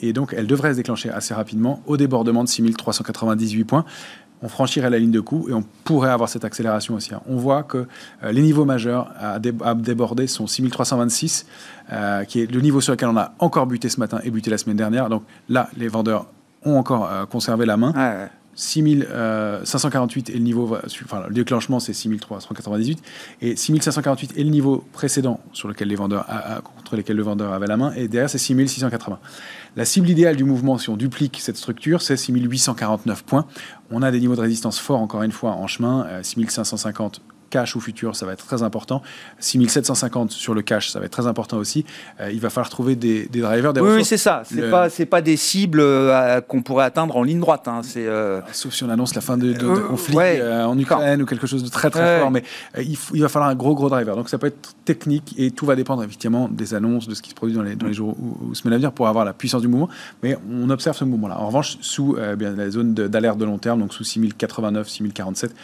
et 0.00 0.12
donc 0.12 0.34
elle 0.36 0.46
devrait 0.46 0.72
se 0.72 0.76
déclencher 0.76 1.10
assez 1.10 1.34
rapidement 1.34 1.82
au 1.86 1.96
débordement 1.96 2.42
de 2.44 2.48
6398 2.48 3.64
points 3.64 3.84
on 4.42 4.48
franchirait 4.48 4.90
la 4.90 4.98
ligne 4.98 5.10
de 5.10 5.20
coût 5.20 5.46
et 5.48 5.52
on 5.52 5.62
pourrait 5.84 6.10
avoir 6.10 6.28
cette 6.28 6.44
accélération 6.44 6.94
aussi. 6.94 7.12
On 7.28 7.36
voit 7.36 7.62
que 7.62 7.86
euh, 8.22 8.32
les 8.32 8.42
niveaux 8.42 8.64
majeurs 8.64 9.12
à, 9.18 9.38
déborder 9.38 10.26
sont 10.26 10.46
6326, 10.46 11.46
euh, 11.92 12.24
qui 12.24 12.42
est 12.42 12.50
le 12.50 12.60
niveau 12.60 12.80
sur 12.80 12.92
lequel 12.92 13.08
on 13.08 13.16
a 13.16 13.34
encore 13.38 13.66
buté 13.66 13.88
ce 13.88 14.00
matin 14.00 14.20
et 14.24 14.30
buté 14.30 14.50
la 14.50 14.58
semaine 14.58 14.76
dernière. 14.76 15.08
Donc 15.08 15.22
là, 15.48 15.68
les 15.76 15.88
vendeurs 15.88 16.26
ont 16.64 16.76
encore 16.76 17.10
euh, 17.10 17.26
conservé 17.26 17.66
la 17.66 17.76
main. 17.76 17.92
6548 18.60 20.30
et 20.30 20.34
le 20.34 20.38
niveau, 20.40 20.76
enfin 21.04 21.24
le 21.28 21.34
déclenchement 21.34 21.80
c'est 21.80 21.92
6398 21.92 23.02
et 23.40 23.56
6548 23.56 24.34
et 24.36 24.44
le 24.44 24.50
niveau 24.50 24.84
précédent 24.92 25.40
sur 25.52 25.68
lequel 25.68 25.88
les 25.88 25.94
vendeurs, 25.94 26.26
contre 26.74 26.96
lesquels 26.96 27.16
le 27.16 27.22
vendeur 27.22 27.52
avait 27.52 27.66
la 27.66 27.76
main 27.76 27.92
et 27.94 28.08
derrière 28.08 28.28
c'est 28.28 28.38
6680. 28.38 29.18
La 29.76 29.84
cible 29.84 30.08
idéale 30.08 30.36
du 30.36 30.44
mouvement, 30.44 30.78
si 30.78 30.90
on 30.90 30.96
duplique 30.96 31.38
cette 31.40 31.56
structure, 31.56 32.02
c'est 32.02 32.16
6849 32.16 33.22
points. 33.22 33.46
On 33.90 34.02
a 34.02 34.10
des 34.10 34.18
niveaux 34.18 34.34
de 34.34 34.40
résistance 34.40 34.80
forts, 34.80 35.00
encore 35.00 35.22
une 35.22 35.30
fois, 35.30 35.52
en 35.52 35.68
chemin, 35.68 36.06
6550 36.22 37.18
euh, 37.18 37.39
cash 37.50 37.76
ou 37.76 37.80
futur, 37.80 38.16
ça 38.16 38.24
va 38.24 38.32
être 38.32 38.46
très 38.46 38.62
important. 38.62 39.02
6750 39.40 40.30
sur 40.30 40.54
le 40.54 40.62
cash, 40.62 40.90
ça 40.90 41.00
va 41.00 41.06
être 41.06 41.12
très 41.12 41.26
important 41.26 41.58
aussi. 41.58 41.84
Euh, 42.20 42.30
il 42.32 42.40
va 42.40 42.48
falloir 42.48 42.70
trouver 42.70 42.96
des, 42.96 43.26
drivers. 43.26 43.72
Des 43.72 43.80
oui, 43.80 44.04
c'est 44.04 44.16
ça. 44.16 44.42
C'est 44.44 44.56
n'est 44.56 44.70
pas 44.70 44.88
c'est 44.88 45.06
pas 45.06 45.20
des 45.20 45.36
cibles 45.36 45.80
euh, 45.80 46.40
qu'on 46.40 46.62
pourrait 46.62 46.84
atteindre 46.84 47.16
en 47.16 47.22
ligne 47.22 47.40
droite. 47.40 47.68
Hein. 47.68 47.82
Euh, 47.96 48.40
sauf 48.52 48.72
si 48.72 48.84
on 48.84 48.88
annonce 48.88 49.14
la 49.14 49.20
fin 49.20 49.36
de, 49.36 49.52
de, 49.52 49.66
conflit 49.66 50.40
en 50.40 50.78
Ukraine 50.78 51.22
ou 51.22 51.26
quelque 51.26 51.46
chose 51.46 51.64
de 51.64 51.68
très 51.68 51.90
très 51.90 52.20
fort. 52.20 52.30
Mais 52.30 52.44
il, 52.78 52.96
il, 53.12 53.22
va 53.22 53.28
falloir 53.28 53.50
un 53.50 53.54
gros 53.54 53.74
gros 53.74 53.90
driver. 53.90 54.16
Donc 54.16 54.28
ça 54.28 54.38
peut 54.38 54.46
être 54.46 54.74
technique 54.84 55.34
et 55.36 55.50
tout 55.50 55.66
va 55.66 55.76
dépendre 55.76 56.02
effectivement 56.04 56.48
des 56.48 56.74
annonces, 56.74 57.08
de 57.08 57.14
ce 57.14 57.22
qui 57.22 57.30
se 57.30 57.34
produit 57.34 57.56
dans 57.56 57.62
les, 57.62 57.74
dans 57.74 57.86
les 57.86 57.92
jours 57.92 58.16
ou, 58.18 58.54
semaines 58.54 58.74
à 58.74 58.76
venir 58.76 58.92
pour 58.92 59.08
avoir 59.08 59.24
la 59.24 59.32
puissance 59.32 59.62
du 59.62 59.68
mouvement. 59.68 59.88
Mais 60.22 60.38
on 60.50 60.70
observe 60.70 60.96
ce 60.96 61.04
mouvement-là. 61.04 61.38
En 61.38 61.48
revanche, 61.48 61.78
sous 61.80 62.16
bien 62.38 62.52
la 62.52 62.70
zone 62.70 62.94
d'alerte 62.94 63.38
de, 63.38 63.44
long 63.44 63.58
terme, 63.58 63.80
donc 63.80 63.92
sous 63.92 64.04
6089, 64.04 64.88
6047, 64.88 65.54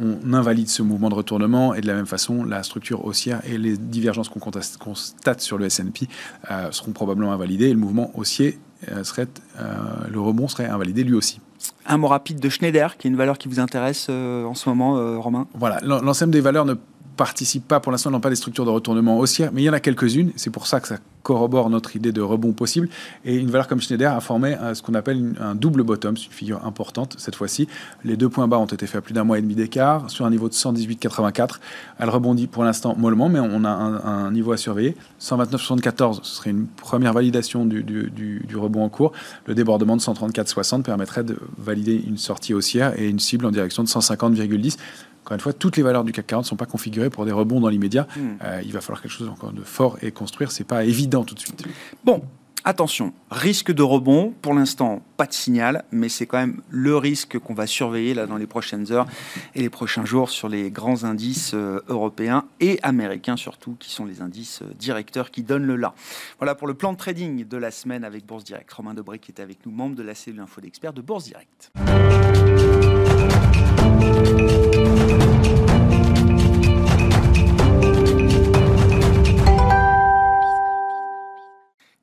on 0.00 0.32
invalide 0.32 0.68
ce 0.68 0.82
mouvement 0.82 1.08
de 1.08 1.14
retour 1.14 1.27
et 1.36 1.80
de 1.80 1.86
la 1.86 1.94
même 1.94 2.06
façon, 2.06 2.44
la 2.44 2.62
structure 2.62 3.04
haussière 3.04 3.40
et 3.44 3.58
les 3.58 3.76
divergences 3.76 4.28
qu'on 4.28 4.40
constate 4.40 5.40
sur 5.40 5.58
le 5.58 5.66
S&P 5.66 6.08
euh, 6.50 6.70
seront 6.70 6.92
probablement 6.92 7.32
invalidées 7.32 7.68
et 7.68 7.72
le 7.72 7.78
mouvement 7.78 8.10
haussier 8.14 8.58
euh, 8.90 9.04
serait, 9.04 9.26
euh, 9.58 9.64
le 10.08 10.20
rebond 10.20 10.48
serait 10.48 10.66
invalidé 10.66 11.04
lui 11.04 11.14
aussi. 11.14 11.40
Un 11.86 11.98
mot 11.98 12.06
rapide 12.06 12.38
de 12.38 12.48
Schneider, 12.48 12.96
qui 12.96 13.08
est 13.08 13.10
une 13.10 13.16
valeur 13.16 13.36
qui 13.36 13.48
vous 13.48 13.58
intéresse 13.58 14.08
en 14.08 14.54
ce 14.54 14.68
moment, 14.68 15.20
Romain? 15.20 15.48
Voilà, 15.54 15.80
l'ensemble 15.82 16.32
des 16.32 16.40
valeurs 16.40 16.64
ne 16.64 16.74
participent 17.18 17.66
pas, 17.66 17.80
pour 17.80 17.92
l'instant, 17.92 18.10
n'ont 18.10 18.20
pas 18.20 18.30
des 18.30 18.36
structures 18.36 18.64
de 18.64 18.70
retournement 18.70 19.18
haussière, 19.18 19.50
mais 19.52 19.62
il 19.62 19.64
y 19.64 19.70
en 19.70 19.74
a 19.74 19.80
quelques-unes. 19.80 20.30
C'est 20.36 20.50
pour 20.50 20.66
ça 20.66 20.80
que 20.80 20.88
ça 20.88 20.98
corrobore 21.24 21.68
notre 21.68 21.96
idée 21.96 22.12
de 22.12 22.22
rebond 22.22 22.52
possible. 22.52 22.88
Et 23.24 23.36
une 23.36 23.50
valeur 23.50 23.66
comme 23.66 23.80
Schneider 23.82 24.14
a 24.14 24.20
formé 24.20 24.56
ce 24.72 24.80
qu'on 24.80 24.94
appelle 24.94 25.34
un 25.40 25.54
double 25.54 25.82
bottom, 25.82 26.16
c'est 26.16 26.26
une 26.26 26.32
figure 26.32 26.64
importante 26.64 27.16
cette 27.18 27.34
fois-ci. 27.34 27.68
Les 28.04 28.16
deux 28.16 28.28
points 28.28 28.48
bas 28.48 28.58
ont 28.58 28.66
été 28.66 28.86
faits 28.86 28.96
à 28.96 29.00
plus 29.02 29.12
d'un 29.12 29.24
mois 29.24 29.38
et 29.38 29.42
demi 29.42 29.54
d'écart, 29.54 30.08
sur 30.10 30.24
un 30.24 30.30
niveau 30.30 30.48
de 30.48 30.54
118,84. 30.54 31.56
Elle 31.98 32.08
rebondit 32.08 32.46
pour 32.46 32.64
l'instant 32.64 32.94
mollement, 32.96 33.28
mais 33.28 33.40
on 33.40 33.64
a 33.64 33.68
un, 33.68 34.30
niveau 34.30 34.52
à 34.52 34.56
surveiller. 34.56 34.96
129,74, 35.20 36.20
ce 36.22 36.36
serait 36.36 36.50
une 36.50 36.66
première 36.66 37.12
validation 37.12 37.66
du, 37.66 37.82
du, 37.82 38.56
rebond 38.56 38.84
en 38.84 38.88
cours. 38.88 39.12
Le 39.46 39.54
débordement 39.54 39.96
de 39.96 40.00
134,60 40.00 40.82
permettrait 40.82 41.24
de 41.24 41.36
valider 41.58 42.02
une 42.06 42.16
sortie 42.16 42.54
haussière 42.54 42.98
et 42.98 43.08
une 43.08 43.18
cible 43.18 43.44
en 43.44 43.50
direction 43.50 43.82
de 43.82 43.88
150,10. 43.88 44.76
Encore 45.28 45.34
une 45.34 45.40
fois, 45.42 45.52
toutes 45.52 45.76
les 45.76 45.82
valeurs 45.82 46.04
du 46.04 46.12
CAC 46.12 46.26
40 46.26 46.44
ne 46.46 46.48
sont 46.48 46.56
pas 46.56 46.64
configurées 46.64 47.10
pour 47.10 47.26
des 47.26 47.32
rebonds 47.32 47.60
dans 47.60 47.68
l'immédiat. 47.68 48.06
Hmm. 48.16 48.38
Euh, 48.42 48.62
il 48.64 48.72
va 48.72 48.80
falloir 48.80 49.02
quelque 49.02 49.12
chose 49.12 49.28
encore 49.28 49.52
de 49.52 49.60
fort 49.60 49.98
et 50.00 50.10
construire. 50.10 50.50
C'est 50.50 50.64
pas 50.64 50.86
évident 50.86 51.22
tout 51.22 51.34
de 51.34 51.40
suite. 51.40 51.66
Bon, 52.02 52.22
Attention, 52.64 53.12
risque 53.30 53.72
de 53.72 53.82
rebond, 53.82 54.34
pour 54.42 54.52
l'instant 54.52 55.00
pas 55.16 55.26
de 55.26 55.32
signal, 55.32 55.84
mais 55.92 56.08
c'est 56.08 56.26
quand 56.26 56.38
même 56.38 56.60
le 56.68 56.96
risque 56.96 57.38
qu'on 57.38 57.54
va 57.54 57.66
surveiller 57.66 58.14
là 58.14 58.26
dans 58.26 58.36
les 58.36 58.48
prochaines 58.48 58.90
heures 58.90 59.06
et 59.54 59.60
les 59.60 59.70
prochains 59.70 60.04
jours 60.04 60.28
sur 60.28 60.48
les 60.48 60.70
grands 60.70 61.04
indices 61.04 61.52
euh, 61.54 61.80
européens 61.88 62.44
et 62.60 62.78
américains 62.82 63.36
surtout, 63.36 63.76
qui 63.78 63.90
sont 63.90 64.04
les 64.04 64.22
indices 64.22 64.62
euh, 64.62 64.74
directeurs 64.76 65.30
qui 65.30 65.44
donnent 65.44 65.66
le 65.66 65.76
là. 65.76 65.94
Voilà 66.38 66.56
pour 66.56 66.66
le 66.66 66.74
plan 66.74 66.92
de 66.92 66.98
trading 66.98 67.46
de 67.46 67.56
la 67.56 67.70
semaine 67.70 68.02
avec 68.02 68.26
Bourse 68.26 68.44
Direct. 68.44 68.70
Romain 68.72 68.92
Debré 68.92 69.20
qui 69.20 69.30
est 69.30 69.40
avec 69.40 69.64
nous, 69.64 69.72
membre 69.72 69.94
de 69.94 70.02
la 70.02 70.16
cellule 70.16 70.40
info 70.40 70.60
d'experts 70.60 70.92
de 70.92 71.00
Bourse 71.00 71.24
Direct. 71.24 71.70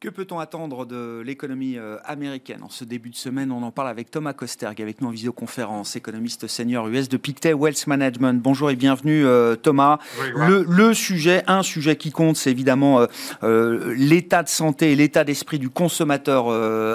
Que 0.05 0.11
peut-on 0.11 0.37
attendre 0.37 0.85
de 0.85 1.23
l'économie 1.25 1.79
euh, 1.79 1.97
américaine? 2.05 2.61
En 2.61 2.69
ce 2.69 2.83
début 2.83 3.09
de 3.09 3.15
semaine, 3.15 3.51
on 3.51 3.63
en 3.63 3.71
parle 3.71 3.87
avec 3.87 4.11
Thomas 4.11 4.33
Kosterg, 4.33 4.79
avec 4.79 5.01
nous 5.01 5.07
en 5.07 5.09
visioconférence, 5.09 5.95
économiste 5.95 6.45
senior 6.45 6.87
US 6.89 7.09
de 7.09 7.17
Pictet 7.17 7.53
Wealth 7.53 7.87
Management. 7.87 8.39
Bonjour 8.39 8.69
et 8.69 8.75
bienvenue 8.75 9.25
euh, 9.25 9.55
Thomas. 9.55 9.97
le, 10.35 10.93
sujet, 10.93 11.43
un 11.47 11.63
sujet 11.63 11.95
qui 11.95 12.11
compte, 12.11 12.37
c'est 12.37 12.51
évidemment 12.51 13.07
euh, 13.41 13.95
l'état 13.97 14.43
de 14.43 14.47
santé 14.47 14.91
et 14.91 14.95
l'état 14.95 15.23
d'esprit 15.23 15.57
du 15.57 15.71
consommateur 15.71 16.49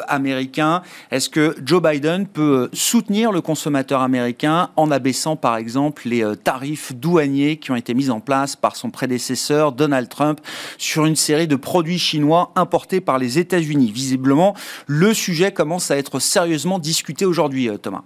américain. 0.09 0.83
Est-ce 1.11 1.29
que 1.29 1.57
Joe 1.65 1.83
Biden 1.83 2.29
peut 2.29 2.71
soutenir 2.73 3.33
le 3.33 3.41
consommateur 3.41 4.03
américain 4.03 4.71
en 4.77 4.93
abaissant 4.93 5.35
par 5.35 5.57
exemple 5.57 6.03
les 6.05 6.25
tarifs 6.45 6.95
douaniers 6.95 7.57
qui 7.57 7.73
ont 7.73 7.77
été 7.77 7.93
mis 7.93 8.09
en 8.09 8.21
place 8.21 8.55
par 8.55 8.77
son 8.77 8.91
prédécesseur 8.91 9.73
Donald 9.73 10.09
Trump 10.09 10.41
sur 10.79 11.07
une 11.07 11.17
série 11.17 11.49
de 11.49 11.57
produits 11.57 11.99
chinois 11.99 12.53
importés 12.55 13.00
par 13.01 13.19
les 13.19 13.39
États-Unis. 13.39 13.91
Visiblement, 13.93 14.55
le 14.87 15.15
sujet 15.15 15.53
commence 15.53 15.91
à 15.91 15.97
être 15.97 16.19
sérieusement 16.19 16.79
discuté 16.79 17.25
aujourd'hui, 17.25 17.69
euh, 17.69 17.77
Thomas. 17.77 18.03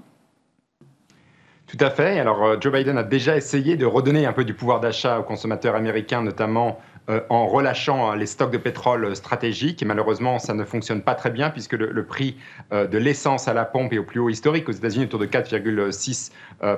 Tout 1.66 1.78
à 1.80 1.90
fait. 1.90 2.20
Alors, 2.20 2.44
euh, 2.44 2.56
Joe 2.60 2.72
Biden 2.72 2.98
a 2.98 3.02
déjà 3.02 3.36
essayé 3.36 3.76
de 3.76 3.86
redonner 3.86 4.26
un 4.26 4.32
peu 4.32 4.44
du 4.44 4.54
pouvoir 4.54 4.80
d'achat 4.80 5.18
aux 5.18 5.22
consommateurs 5.22 5.74
américains, 5.74 6.22
notamment 6.22 6.78
euh, 7.10 7.20
en 7.30 7.46
relâchant 7.46 8.14
les 8.14 8.26
stocks 8.26 8.52
de 8.52 8.58
pétrole 8.58 9.14
stratégiques. 9.16 9.82
Et 9.82 9.84
malheureusement, 9.84 10.38
ça 10.38 10.54
ne 10.54 10.64
fonctionne 10.64 11.02
pas 11.02 11.14
très 11.14 11.30
bien 11.30 11.50
puisque 11.50 11.72
le, 11.72 12.06
prix 12.06 12.36
de 12.70 12.96
l'essence 12.96 13.48
à 13.48 13.54
la 13.54 13.64
pompe 13.64 13.92
est 13.92 13.98
au 13.98 14.04
plus 14.04 14.20
haut 14.20 14.30
historique 14.30 14.68
aux 14.68 14.72
États-Unis, 14.72 15.04
autour 15.04 15.20
de 15.20 15.26
4,6 15.26 16.30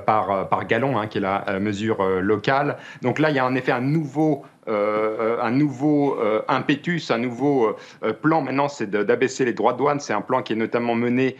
par, 0.04 0.66
gallon, 0.66 0.98
hein, 0.98 1.06
qui 1.06 1.18
est 1.18 1.20
la 1.20 1.60
mesure 1.60 2.02
locale. 2.20 2.76
Donc 3.02 3.18
là, 3.18 3.30
il 3.30 3.36
y 3.36 3.38
a 3.38 3.46
en 3.46 3.54
effet 3.54 3.72
un 3.72 3.80
nouveau 3.80 4.44
euh, 4.68 5.38
un 5.40 5.50
nouveau 5.50 6.18
euh, 6.18 6.42
impétus, 6.48 7.10
un 7.10 7.18
nouveau 7.18 7.76
euh, 8.02 8.12
plan 8.12 8.42
maintenant, 8.42 8.68
c'est 8.68 8.90
d'abaisser 8.90 9.44
les 9.44 9.52
droits 9.52 9.72
de 9.72 9.78
douane. 9.78 10.00
C'est 10.00 10.12
un 10.12 10.20
plan 10.20 10.42
qui 10.42 10.54
est 10.54 10.56
notamment 10.56 10.94
mené 10.94 11.36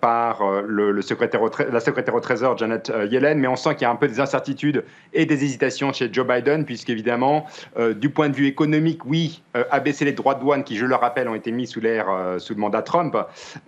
par 0.00 0.42
le, 0.66 1.02
secrétaire 1.02 1.42
la 1.70 1.80
secrétaire 1.80 2.14
au 2.14 2.20
Trésor, 2.20 2.56
Janet 2.56 2.90
Yellen, 3.10 3.38
mais 3.38 3.46
on 3.46 3.56
sent 3.56 3.74
qu'il 3.74 3.82
y 3.82 3.84
a 3.84 3.90
un 3.90 3.96
peu 3.96 4.08
des 4.08 4.18
incertitudes 4.18 4.84
et 5.12 5.26
des 5.26 5.44
hésitations 5.44 5.92
chez 5.92 6.08
Joe 6.10 6.26
Biden, 6.26 6.64
puisqu'évidemment, 6.64 7.44
du 7.94 8.08
point 8.08 8.30
de 8.30 8.34
vue 8.34 8.46
économique, 8.46 9.04
oui, 9.04 9.42
abaisser 9.70 10.06
les 10.06 10.12
droits 10.12 10.34
de 10.34 10.40
douane, 10.40 10.64
qui, 10.64 10.76
je 10.76 10.86
le 10.86 10.94
rappelle, 10.94 11.28
ont 11.28 11.34
été 11.34 11.52
mis 11.52 11.66
sous 11.66 11.80
l'ère, 11.80 12.06
sous 12.38 12.54
le 12.54 12.60
mandat 12.60 12.82
Trump, 12.82 13.16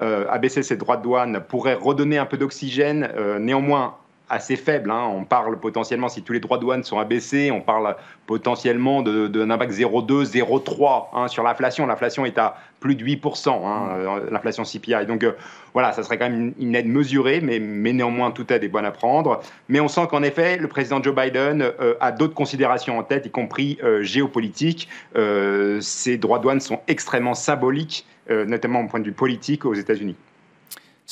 abaisser 0.01 0.63
ces 0.63 0.77
droits 0.77 0.97
de 0.97 1.03
douane 1.03 1.41
pourrait 1.47 1.75
redonner 1.75 2.17
un 2.17 2.27
peu 2.27 2.39
d'oxygène. 2.39 3.09
néanmoins, 3.39 3.95
assez 4.33 4.57
faible. 4.57 4.91
Hein. 4.91 5.07
On 5.15 5.25
parle 5.25 5.61
potentiellement, 5.61 6.09
si 6.09 6.23
tous 6.23 6.33
les 6.33 6.41
droits 6.41 6.57
de 6.57 6.63
douane 6.63 6.83
sont 6.83 6.99
abaissés, 6.99 7.51
on 7.51 7.61
parle 7.61 7.95
potentiellement 8.27 9.03
d'un 9.03 9.51
impact 9.51 9.73
0,2, 9.73 10.25
0,3 10.25 11.09
hein, 11.13 11.29
sur 11.29 11.43
l'inflation. 11.43 11.87
L'inflation 11.87 12.25
est 12.25 12.39
à 12.39 12.57
plus 12.81 12.95
de 12.95 13.05
8%, 13.05 13.51
hein, 13.51 13.89
euh, 13.93 14.31
l'inflation 14.31 14.65
CPI. 14.65 15.07
Donc 15.07 15.23
euh, 15.23 15.33
voilà, 15.75 15.93
ça 15.93 16.03
serait 16.03 16.17
quand 16.19 16.31
même 16.31 16.55
une, 16.59 16.75
aide 16.75 16.89
mesurée, 16.89 17.43
mais, 17.43 17.59
mais, 17.59 17.93
néanmoins, 17.93 18.31
toute 18.31 18.51
aide 18.51 18.65
est 18.65 18.69
bonne 18.69 18.87
à 18.87 18.91
prendre. 18.91 19.41
Mais 19.69 19.81
on 19.81 19.89
sent 19.89 20.07
qu'en 20.11 20.23
effet, 20.23 20.57
le 20.57 20.67
président 20.67 21.03
Joe 21.03 21.15
Biden 21.15 21.63
euh, 21.63 21.95
a 22.01 22.11
d'autres 22.11 22.35
considérations 22.35 22.99
en 22.99 23.03
tête, 23.03 23.27
y 23.27 23.31
compris 23.31 23.79
géopolitiques. 24.01 24.89
ces 25.81 26.17
droits 26.17 26.39
de 26.39 26.43
douane 26.43 26.61
sont 26.61 26.81
extrêmement 26.89 27.35
symboliques, 27.35 28.07
notamment 28.31 28.81
au 28.81 28.87
point 28.87 29.01
de 29.01 29.05
vue 29.05 29.13
politique 29.13 29.67
aux 29.67 29.75
États-Unis 29.75 30.17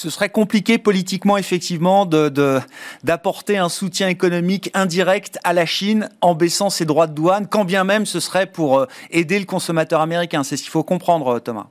ce 0.01 0.09
serait 0.09 0.31
compliqué 0.31 0.79
politiquement, 0.79 1.37
effectivement, 1.37 2.07
d'apporter 2.07 3.59
un 3.59 3.69
soutien 3.69 4.09
économique 4.09 4.71
indirect 4.73 5.39
à 5.45 5.53
la 5.53 5.67
Chine 5.67 6.09
en 6.23 6.35
baissant 6.35 6.71
ses 6.71 6.87
droits 6.87 7.07
de 7.07 7.13
douane, 7.13 7.47
quand 7.47 7.67
bien 7.67 7.85
même 7.85 8.07
ce 8.07 8.19
serait 8.19 8.47
pour 8.47 8.79
euh, 8.79 8.87
aider 9.11 9.39
le 9.39 9.45
consommateur 9.45 10.01
américain. 10.01 10.43
C'est 10.43 10.57
ce 10.57 10.63
qu'il 10.63 10.71
faut 10.71 10.85
comprendre, 10.85 11.39
Thomas. 11.39 11.67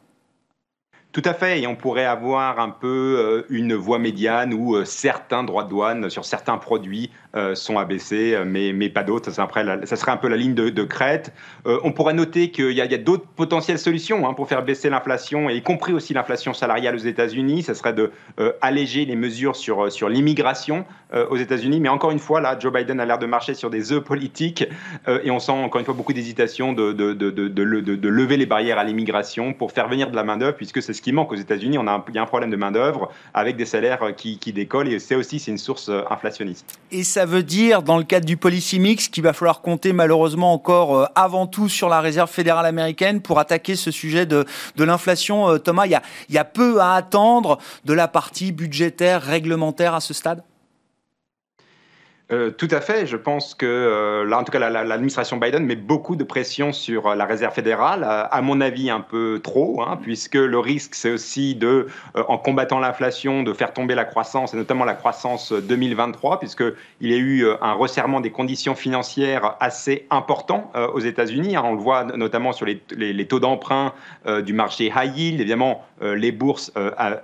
Tout 1.11 1.23
à 1.25 1.33
fait, 1.33 1.59
et 1.59 1.65
on 1.65 1.75
pourrait 1.75 2.05
avoir 2.05 2.59
un 2.59 2.69
peu 2.69 3.15
euh, 3.17 3.45
une 3.49 3.73
voie 3.73 3.97
médiane 3.97 4.53
où 4.53 4.75
euh, 4.75 4.85
certains 4.85 5.43
droits 5.43 5.63
de 5.63 5.69
douane 5.69 6.09
sur 6.11 6.23
certains 6.23 6.59
produits 6.59 7.09
euh, 7.35 7.55
sont 7.55 7.77
abaissés, 7.77 8.37
mais, 8.45 8.73
mais 8.73 8.89
pas 8.89 9.03
d'autres. 9.03 9.31
Ça, 9.31 9.47
serait 9.95 10.11
un 10.11 10.17
peu 10.17 10.27
la 10.27 10.37
ligne 10.37 10.53
de, 10.53 10.83
crête. 10.83 11.33
on 11.65 11.91
pourrait 11.91 12.13
noter 12.13 12.51
qu'il 12.51 12.71
y 12.71 12.81
a, 12.81 12.97
d'autres 12.97 13.27
potentielles 13.27 13.79
solutions 13.79 14.27
hein, 14.27 14.33
pour 14.33 14.47
faire 14.47 14.63
baisser 14.63 14.89
l'inflation, 14.89 15.49
y 15.49 15.61
compris 15.61 15.93
aussi 15.93 16.13
l'inflation 16.13 16.53
salariale 16.53 16.95
aux 16.95 16.99
États-Unis. 16.99 17.63
Ça 17.63 17.73
serait 17.73 17.93
de 17.93 18.11
alléger 18.61 19.05
les 19.05 19.15
mesures 19.15 19.55
sur, 19.55 19.91
sur 19.91 20.09
l'immigration 20.09 20.85
aux 21.13 21.37
États-Unis. 21.37 21.79
Mais 21.79 21.89
encore 21.89 22.11
une 22.11 22.19
fois, 22.19 22.41
là, 22.41 22.57
Joe 22.59 22.73
Biden 22.73 22.99
a 22.99 23.05
l'air 23.05 23.19
de 23.19 23.25
marcher 23.25 23.53
sur 23.53 23.69
des 23.69 23.91
œufs 23.91 24.03
politiques, 24.03 24.65
et 25.07 25.31
on 25.31 25.39
sent 25.39 25.51
encore 25.51 25.79
une 25.79 25.85
fois 25.85 25.95
beaucoup 25.95 26.13
d'hésitation 26.13 26.73
de, 26.73 26.93
de, 26.93 27.13
de, 27.13 28.09
lever 28.09 28.37
les 28.37 28.45
barrières 28.45 28.79
à 28.79 28.83
l'immigration 28.83 29.53
pour 29.53 29.71
faire 29.71 29.87
venir 29.87 30.09
de 30.09 30.15
la 30.15 30.23
main-d'œuvre, 30.23 30.55
puisque 30.55 30.81
c'est 30.81 30.93
ce 30.93 31.01
qui 31.01 31.11
manque 31.11 31.31
aux 31.31 31.35
États-Unis. 31.35 31.77
Il 31.77 32.15
y 32.15 32.17
a 32.17 32.21
un 32.21 32.25
problème 32.25 32.49
de 32.49 32.55
main-d'œuvre 32.55 33.11
avec 33.33 33.55
des 33.55 33.65
salaires 33.65 34.15
qui, 34.15 34.37
qui 34.37 34.53
décollent 34.53 34.87
et 34.87 34.99
c'est 34.99 35.15
aussi 35.15 35.39
c'est 35.39 35.51
une 35.51 35.57
source 35.57 35.89
euh, 35.89 36.01
inflationniste. 36.09 36.79
Veut 37.25 37.43
dire, 37.43 37.81
dans 37.81 37.97
le 37.97 38.03
cadre 38.03 38.25
du 38.25 38.37
policy 38.37 38.79
mix, 38.79 39.07
qu'il 39.07 39.23
va 39.23 39.33
falloir 39.33 39.61
compter 39.61 39.93
malheureusement 39.93 40.53
encore 40.53 40.97
euh, 40.97 41.05
avant 41.15 41.47
tout 41.47 41.69
sur 41.69 41.89
la 41.89 42.01
réserve 42.01 42.29
fédérale 42.29 42.65
américaine 42.65 43.21
pour 43.21 43.39
attaquer 43.39 43.75
ce 43.75 43.91
sujet 43.91 44.25
de, 44.25 44.45
l'inflation. 44.77 45.49
Euh, 45.49 45.57
Thomas, 45.57 45.85
il 45.85 45.99
y 46.29 46.37
a 46.37 46.45
peu 46.45 46.79
à 46.79 46.93
attendre 46.93 47.59
de 47.85 47.93
la 47.93 48.07
partie 48.07 48.51
budgétaire, 48.51 49.21
réglementaire 49.21 49.93
à 49.93 49.99
ce 49.99 50.13
stade? 50.13 50.43
Euh, 52.31 52.51
tout 52.51 52.67
à 52.69 52.79
fait. 52.79 53.07
Je 53.07 53.17
pense 53.17 53.55
que, 53.55 53.65
euh, 53.65 54.23
là, 54.23 54.37
en 54.37 54.43
tout 54.43 54.51
cas, 54.51 54.59
l'administration 54.59 55.37
Biden 55.37 55.65
met 55.65 55.75
beaucoup 55.75 56.15
de 56.15 56.23
pression 56.23 56.71
sur 56.71 57.07
euh, 57.07 57.15
la 57.15 57.25
réserve 57.25 57.55
fédérale, 57.55 58.03
à 58.07 58.41
mon 58.41 58.61
avis 58.61 58.91
un 58.91 58.99
peu 58.99 59.39
trop, 59.43 59.81
hein, 59.81 59.97
puisque 59.99 60.35
le 60.35 60.59
risque, 60.59 60.93
c'est 60.93 61.09
aussi 61.09 61.55
de, 61.55 61.87
en 62.27 62.37
combattant 62.37 62.79
l'inflation, 62.79 63.41
de 63.41 63.51
faire 63.53 63.73
tomber 63.73 63.95
la 63.95 64.05
croissance, 64.05 64.53
et 64.53 64.57
notamment 64.57 64.85
la 64.85 64.93
croissance 64.93 65.51
2023, 65.51 66.39
puisqu'il 66.39 66.75
y 67.01 67.13
a 67.13 67.17
eu 67.17 67.47
un 67.61 67.73
resserrement 67.73 68.21
des 68.21 68.31
conditions 68.31 68.75
financières 68.75 69.55
assez 69.59 70.05
important 70.11 70.71
aux 70.93 70.99
États-Unis. 70.99 71.55
Hein. 71.55 71.63
on 71.65 71.73
le 71.73 71.81
voit 71.81 72.03
notamment 72.03 72.51
sur 72.51 72.65
les, 72.65 72.81
les 72.95 73.27
taux 73.27 73.39
d'emprunt 73.39 73.93
du 74.43 74.53
marché 74.53 74.91
high 74.95 75.15
yield, 75.15 75.39
évidemment, 75.39 75.85
les 76.01 76.31
bourses 76.31 76.71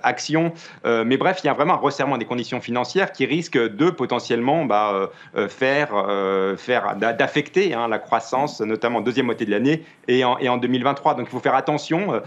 actions. 0.02 0.52
mais 0.84 1.16
bref, 1.16 1.40
il 1.42 1.46
y 1.46 1.50
a 1.50 1.54
vraiment 1.54 1.74
un 1.74 1.78
resserrement 1.78 2.18
des 2.18 2.24
conditions 2.24 2.60
financières 2.60 3.12
qui 3.12 3.26
risque 3.26 3.58
de 3.58 3.90
potentiellement... 3.90 4.64
Bah, 4.64 4.95
euh, 4.96 5.06
euh, 5.36 5.48
faire, 5.48 5.90
euh, 5.94 6.56
faire 6.56 6.96
d'affecter 6.96 7.74
hein, 7.74 7.88
la 7.88 7.98
croissance, 7.98 8.60
notamment 8.60 8.98
en 8.98 9.02
deuxième 9.02 9.26
moitié 9.26 9.46
de 9.46 9.50
l'année 9.50 9.84
et 10.08 10.24
en, 10.24 10.38
et 10.38 10.48
en 10.48 10.56
2023. 10.56 11.14
Donc 11.14 11.26
il 11.28 11.30
faut 11.30 11.40
faire 11.40 11.54
attention 11.54 12.20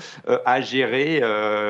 à 0.46 0.62
gérer 0.62 1.22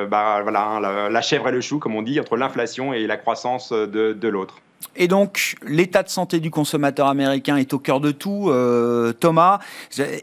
bah, 0.08 0.40
voilà, 0.42 0.62
hein, 0.62 1.08
la, 1.10 1.22
chèvre 1.22 1.48
et 1.48 1.52
le 1.52 1.60
chou, 1.60 1.78
comme 1.78 1.94
on 1.94 2.02
dit, 2.02 2.18
entre 2.20 2.36
l'inflation 2.36 2.92
et 2.92 3.06
la 3.06 3.16
croissance 3.16 3.72
de, 3.72 4.12
de 4.12 4.28
l'autre. 4.28 4.56
Et 4.96 5.08
donc, 5.08 5.56
l'état 5.62 6.02
de 6.02 6.08
santé 6.08 6.40
du 6.40 6.50
consommateur 6.50 7.06
américain 7.06 7.56
est 7.56 7.72
au 7.72 7.78
cœur 7.78 8.00
de 8.00 8.10
tout. 8.10 8.50
Euh, 8.50 9.12
Thomas, 9.12 9.60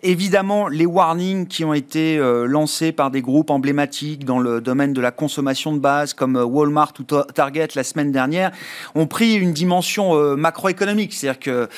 évidemment, 0.03 0.67
les 0.67 0.85
warnings 0.85 1.47
qui 1.47 1.63
ont 1.63 1.73
été 1.73 2.17
euh, 2.17 2.45
lancés 2.45 2.91
par 2.91 3.09
des 3.09 3.21
groupes 3.21 3.49
emblématiques 3.49 4.25
dans 4.25 4.39
le 4.39 4.59
domaine 4.59 4.93
de 4.93 5.01
la 5.01 5.11
consommation 5.11 5.73
de 5.73 5.79
base, 5.79 6.13
comme 6.13 6.35
euh, 6.35 6.43
Walmart 6.43 6.93
ou 6.99 7.03
Target 7.03 7.69
la 7.75 7.83
semaine 7.83 8.11
dernière, 8.11 8.51
ont 8.93 9.07
pris 9.07 9.35
une 9.35 9.53
dimension 9.53 10.35
macroéconomique. 10.35 11.13
C'est-à-dire 11.13 11.39
que 11.39 11.69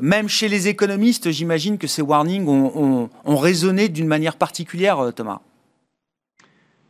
même 0.00 0.28
chez 0.28 0.48
les 0.48 0.68
économistes, 0.68 1.30
j'imagine 1.30 1.78
que 1.78 1.86
ces 1.86 2.02
warnings 2.02 2.46
ont 2.48 3.36
résonné 3.36 3.88
d'une 3.88 4.06
manière 4.06 4.36
particulière, 4.36 5.12
Thomas. 5.14 5.40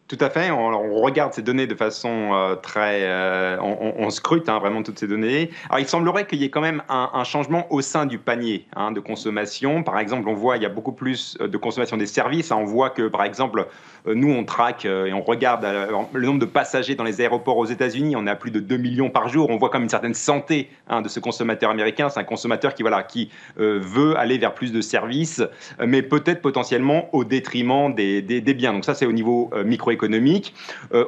Tout 0.08 0.18
à 0.20 0.30
fait. 0.30 0.52
On, 0.52 1.00
regarde 1.02 1.32
ces 1.32 1.42
données 1.42 1.66
de 1.66 1.74
façon 1.74 2.30
euh, 2.32 2.54
très. 2.54 3.00
Euh, 3.02 3.58
on, 3.60 4.08
scrute 4.10 4.48
hein, 4.48 4.60
vraiment 4.60 4.84
toutes 4.84 5.00
ces 5.00 5.08
données. 5.08 5.50
Alors, 5.68 5.80
il 5.80 5.88
semblerait 5.88 6.28
qu'il 6.28 6.40
y 6.40 6.44
ait 6.44 6.50
quand 6.50 6.60
même 6.60 6.82
un, 6.88 7.24
changement 7.24 7.66
au 7.72 7.80
sein 7.80 8.06
du 8.06 8.18
panier 8.18 8.66
hein, 8.76 8.92
de 8.92 9.00
consommation. 9.00 9.82
Par 9.82 9.98
exemple, 9.98 10.28
on 10.28 10.34
voit 10.34 10.58
il 10.58 10.62
y 10.62 10.66
a 10.66 10.68
beaucoup 10.68 10.92
plus 10.92 11.36
euh, 11.40 11.48
de 11.48 11.56
consommation 11.56 11.96
des 11.96 12.06
services. 12.06 12.52
Hein. 12.52 12.58
On 12.60 12.64
voit 12.66 12.90
que, 12.90 13.08
par 13.08 13.24
exemple, 13.24 13.66
nous, 14.06 14.30
on 14.30 14.44
traque 14.44 14.84
et 14.84 15.12
on 15.12 15.22
regarde 15.22 15.66
le 16.12 16.26
nombre 16.26 16.38
de 16.38 16.44
passagers 16.44 16.94
dans 16.94 17.02
les 17.02 17.20
aéroports 17.20 17.56
aux 17.56 17.64
États-Unis. 17.64 18.14
On 18.14 18.28
à 18.28 18.36
plus 18.36 18.52
de 18.52 18.60
2 18.60 18.76
millions 18.76 19.10
par 19.10 19.28
jour. 19.28 19.50
On 19.50 19.56
voit 19.56 19.70
comme 19.70 19.82
une 19.82 19.88
certaine 19.88 20.14
santé 20.14 20.70
de 20.88 21.08
ce 21.08 21.18
consommateur 21.18 21.70
américain. 21.70 22.08
C'est 22.08 22.20
un 22.20 22.24
consommateur 22.24 22.74
qui, 22.74 22.82
voilà, 22.82 23.02
qui 23.02 23.30
veut 23.56 24.16
aller 24.16 24.38
vers 24.38 24.54
plus 24.54 24.70
de 24.70 24.80
services, 24.80 25.42
mais 25.84 26.02
peut-être 26.02 26.40
potentiellement 26.40 27.12
au 27.12 27.24
détriment 27.24 27.92
des, 27.92 28.22
des, 28.22 28.40
des 28.40 28.54
biens. 28.54 28.72
Donc, 28.72 28.84
ça, 28.84 28.94
c'est 28.94 29.06
au 29.06 29.12
niveau 29.12 29.50
micro 29.64 29.90
macroéconomique. 29.96 30.54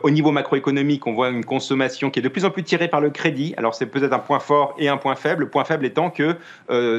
au 0.02 0.10
niveau 0.10 0.30
macroéconomique, 0.30 1.06
on 1.06 1.12
voit 1.12 1.28
une 1.28 1.44
consommation 1.44 2.10
qui 2.10 2.20
est 2.20 2.22
de 2.22 2.28
plus 2.28 2.44
en 2.44 2.50
plus 2.50 2.62
tirée 2.62 2.88
par 2.88 3.00
le 3.00 3.10
crédit. 3.10 3.54
Alors 3.56 3.74
c'est 3.74 3.86
peut-être 3.86 4.12
un 4.12 4.18
point 4.18 4.40
fort 4.40 4.74
et 4.78 4.88
un 4.88 4.96
point 4.96 5.14
faible. 5.14 5.44
Le 5.44 5.50
point 5.50 5.64
faible 5.64 5.84
étant 5.86 6.10
que 6.10 6.36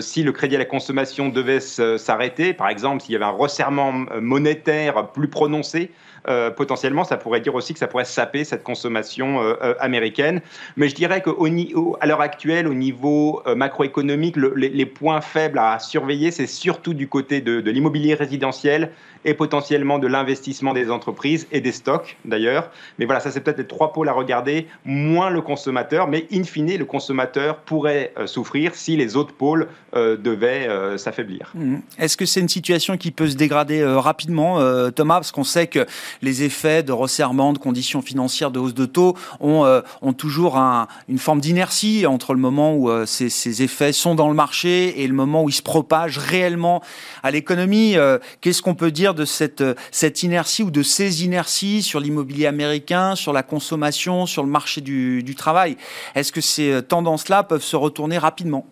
si 0.01 0.23
le 0.23 0.31
crédit 0.31 0.55
à 0.55 0.59
la 0.59 0.65
consommation 0.65 1.29
devait 1.29 1.59
s'arrêter, 1.59 2.53
par 2.53 2.69
exemple 2.69 3.03
s'il 3.03 3.13
y 3.13 3.15
avait 3.15 3.25
un 3.25 3.29
resserrement 3.29 3.91
monétaire 4.19 5.07
plus 5.11 5.27
prononcé, 5.27 5.91
euh, 6.27 6.51
potentiellement, 6.51 7.03
ça 7.03 7.17
pourrait 7.17 7.41
dire 7.41 7.55
aussi 7.55 7.73
que 7.73 7.79
ça 7.79 7.87
pourrait 7.87 8.05
saper 8.05 8.43
cette 8.43 8.63
consommation 8.63 9.41
euh, 9.41 9.55
euh, 9.61 9.73
américaine. 9.79 10.41
Mais 10.75 10.89
je 10.89 10.95
dirais 10.95 11.21
qu'à 11.21 12.05
l'heure 12.05 12.21
actuelle, 12.21 12.67
au 12.67 12.73
niveau 12.73 13.41
macroéconomique, 13.55 14.35
les, 14.35 14.85
points 14.85 15.21
faibles 15.21 15.59
à 15.59 15.79
surveiller, 15.79 16.31
c'est 16.31 16.47
surtout 16.47 16.93
du 16.93 17.07
côté 17.07 17.41
de, 17.41 17.61
de 17.61 17.71
l'immobilier 17.71 18.13
résidentiel 18.15 18.91
et 19.25 19.33
potentiellement 19.33 19.99
de 19.99 20.07
l'investissement 20.07 20.73
des 20.73 20.89
entreprises 20.89 21.47
et 21.51 21.61
des 21.61 21.71
stocks 21.79 22.17
d'ailleurs. 22.25 22.69
Mais 22.97 23.05
voilà, 23.05 23.19
ça 23.19 23.31
c'est 23.31 23.41
peut-être 23.41 23.57
les 23.57 23.67
trois 23.67 23.91
pôles 23.91 24.09
à 24.09 24.13
regarder, 24.13 24.67
moins 24.85 25.29
le 25.29 25.41
consommateur, 25.41 26.07
mais 26.07 26.27
in 26.31 26.43
fine, 26.43 26.77
le 26.77 26.85
consommateur 26.85 27.57
pourrait 27.57 28.13
souffrir 28.25 28.75
si 28.75 28.95
les 28.95 29.15
autres 29.15 29.33
pôles 29.33 29.67
devaient 29.93 30.67
s'affaiblir. 30.97 31.51
Mmh. 31.55 31.77
Est-ce 31.97 32.15
que 32.17 32.25
c'est 32.25 32.39
une 32.39 32.49
situation 32.49 32.97
qui 32.97 33.11
peut 33.11 33.27
se 33.27 33.35
dégrader 33.35 33.83
rapidement, 33.83 34.59
Thomas? 34.91 35.15
Parce 35.15 35.31
qu'on 35.31 35.43
sait 35.43 35.67
que 35.67 35.85
les 36.21 36.43
effets 36.43 36.83
de 36.83 36.91
resserrement, 36.91 37.53
de 37.53 37.57
conditions 37.57 38.01
financières, 38.01 38.51
de 38.51 38.59
hausse 38.59 38.73
de 38.73 38.85
taux 38.85 39.15
ont, 39.39 39.65
euh, 39.65 39.81
ont 40.01 40.13
toujours 40.13 40.57
une 40.57 41.17
forme 41.17 41.39
d'inertie 41.39 42.05
entre 42.05 42.33
le 42.33 42.39
moment 42.39 42.73
où 42.73 42.89
euh, 42.89 43.05
ces, 43.05 43.61
effets 43.61 43.93
sont 43.93 44.15
dans 44.15 44.29
le 44.29 44.35
marché 44.35 45.01
et 45.01 45.07
le 45.07 45.13
moment 45.13 45.43
où 45.43 45.49
ils 45.49 45.53
se 45.53 45.61
propagent 45.61 46.17
réellement 46.17 46.81
à 47.23 47.31
l'économie. 47.31 47.97
Euh, 47.97 48.19
qu'est-ce 48.41 48.61
qu'on 48.61 48.75
peut 48.75 48.91
dire 48.91 49.13
de 49.13 49.25
cette, 49.25 49.63
cette 49.91 50.23
inertie 50.23 50.63
ou 50.63 50.71
de 50.71 50.83
ces 50.83 51.23
inerties 51.23 51.68
sur 51.81 51.99
l'immobilier 51.99 52.47
américain, 52.47 53.15
sur 53.15 53.33
la 53.33 53.43
consommation, 53.43 54.25
sur 54.25 54.43
le 54.43 54.49
marché 54.49 54.81
du, 54.81 55.35
travail. 55.37 55.77
Est-ce 56.15 56.31
que 56.31 56.41
ces 56.41 56.81
tendances-là 56.83 57.43
peuvent 57.43 57.63
se 57.63 57.75
retourner 57.75 58.17
rapidement? 58.17 58.65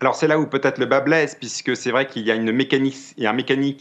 Alors 0.00 0.14
c'est 0.14 0.28
là 0.28 0.38
où 0.38 0.46
peut-être 0.46 0.78
le 0.78 0.86
bas 0.86 1.00
blesse, 1.00 1.34
puisque 1.34 1.76
c'est 1.76 1.90
vrai 1.90 2.06
qu'il 2.06 2.22
y 2.22 2.30
a, 2.30 2.34
un 2.34 2.52
mécanique, 2.52 3.16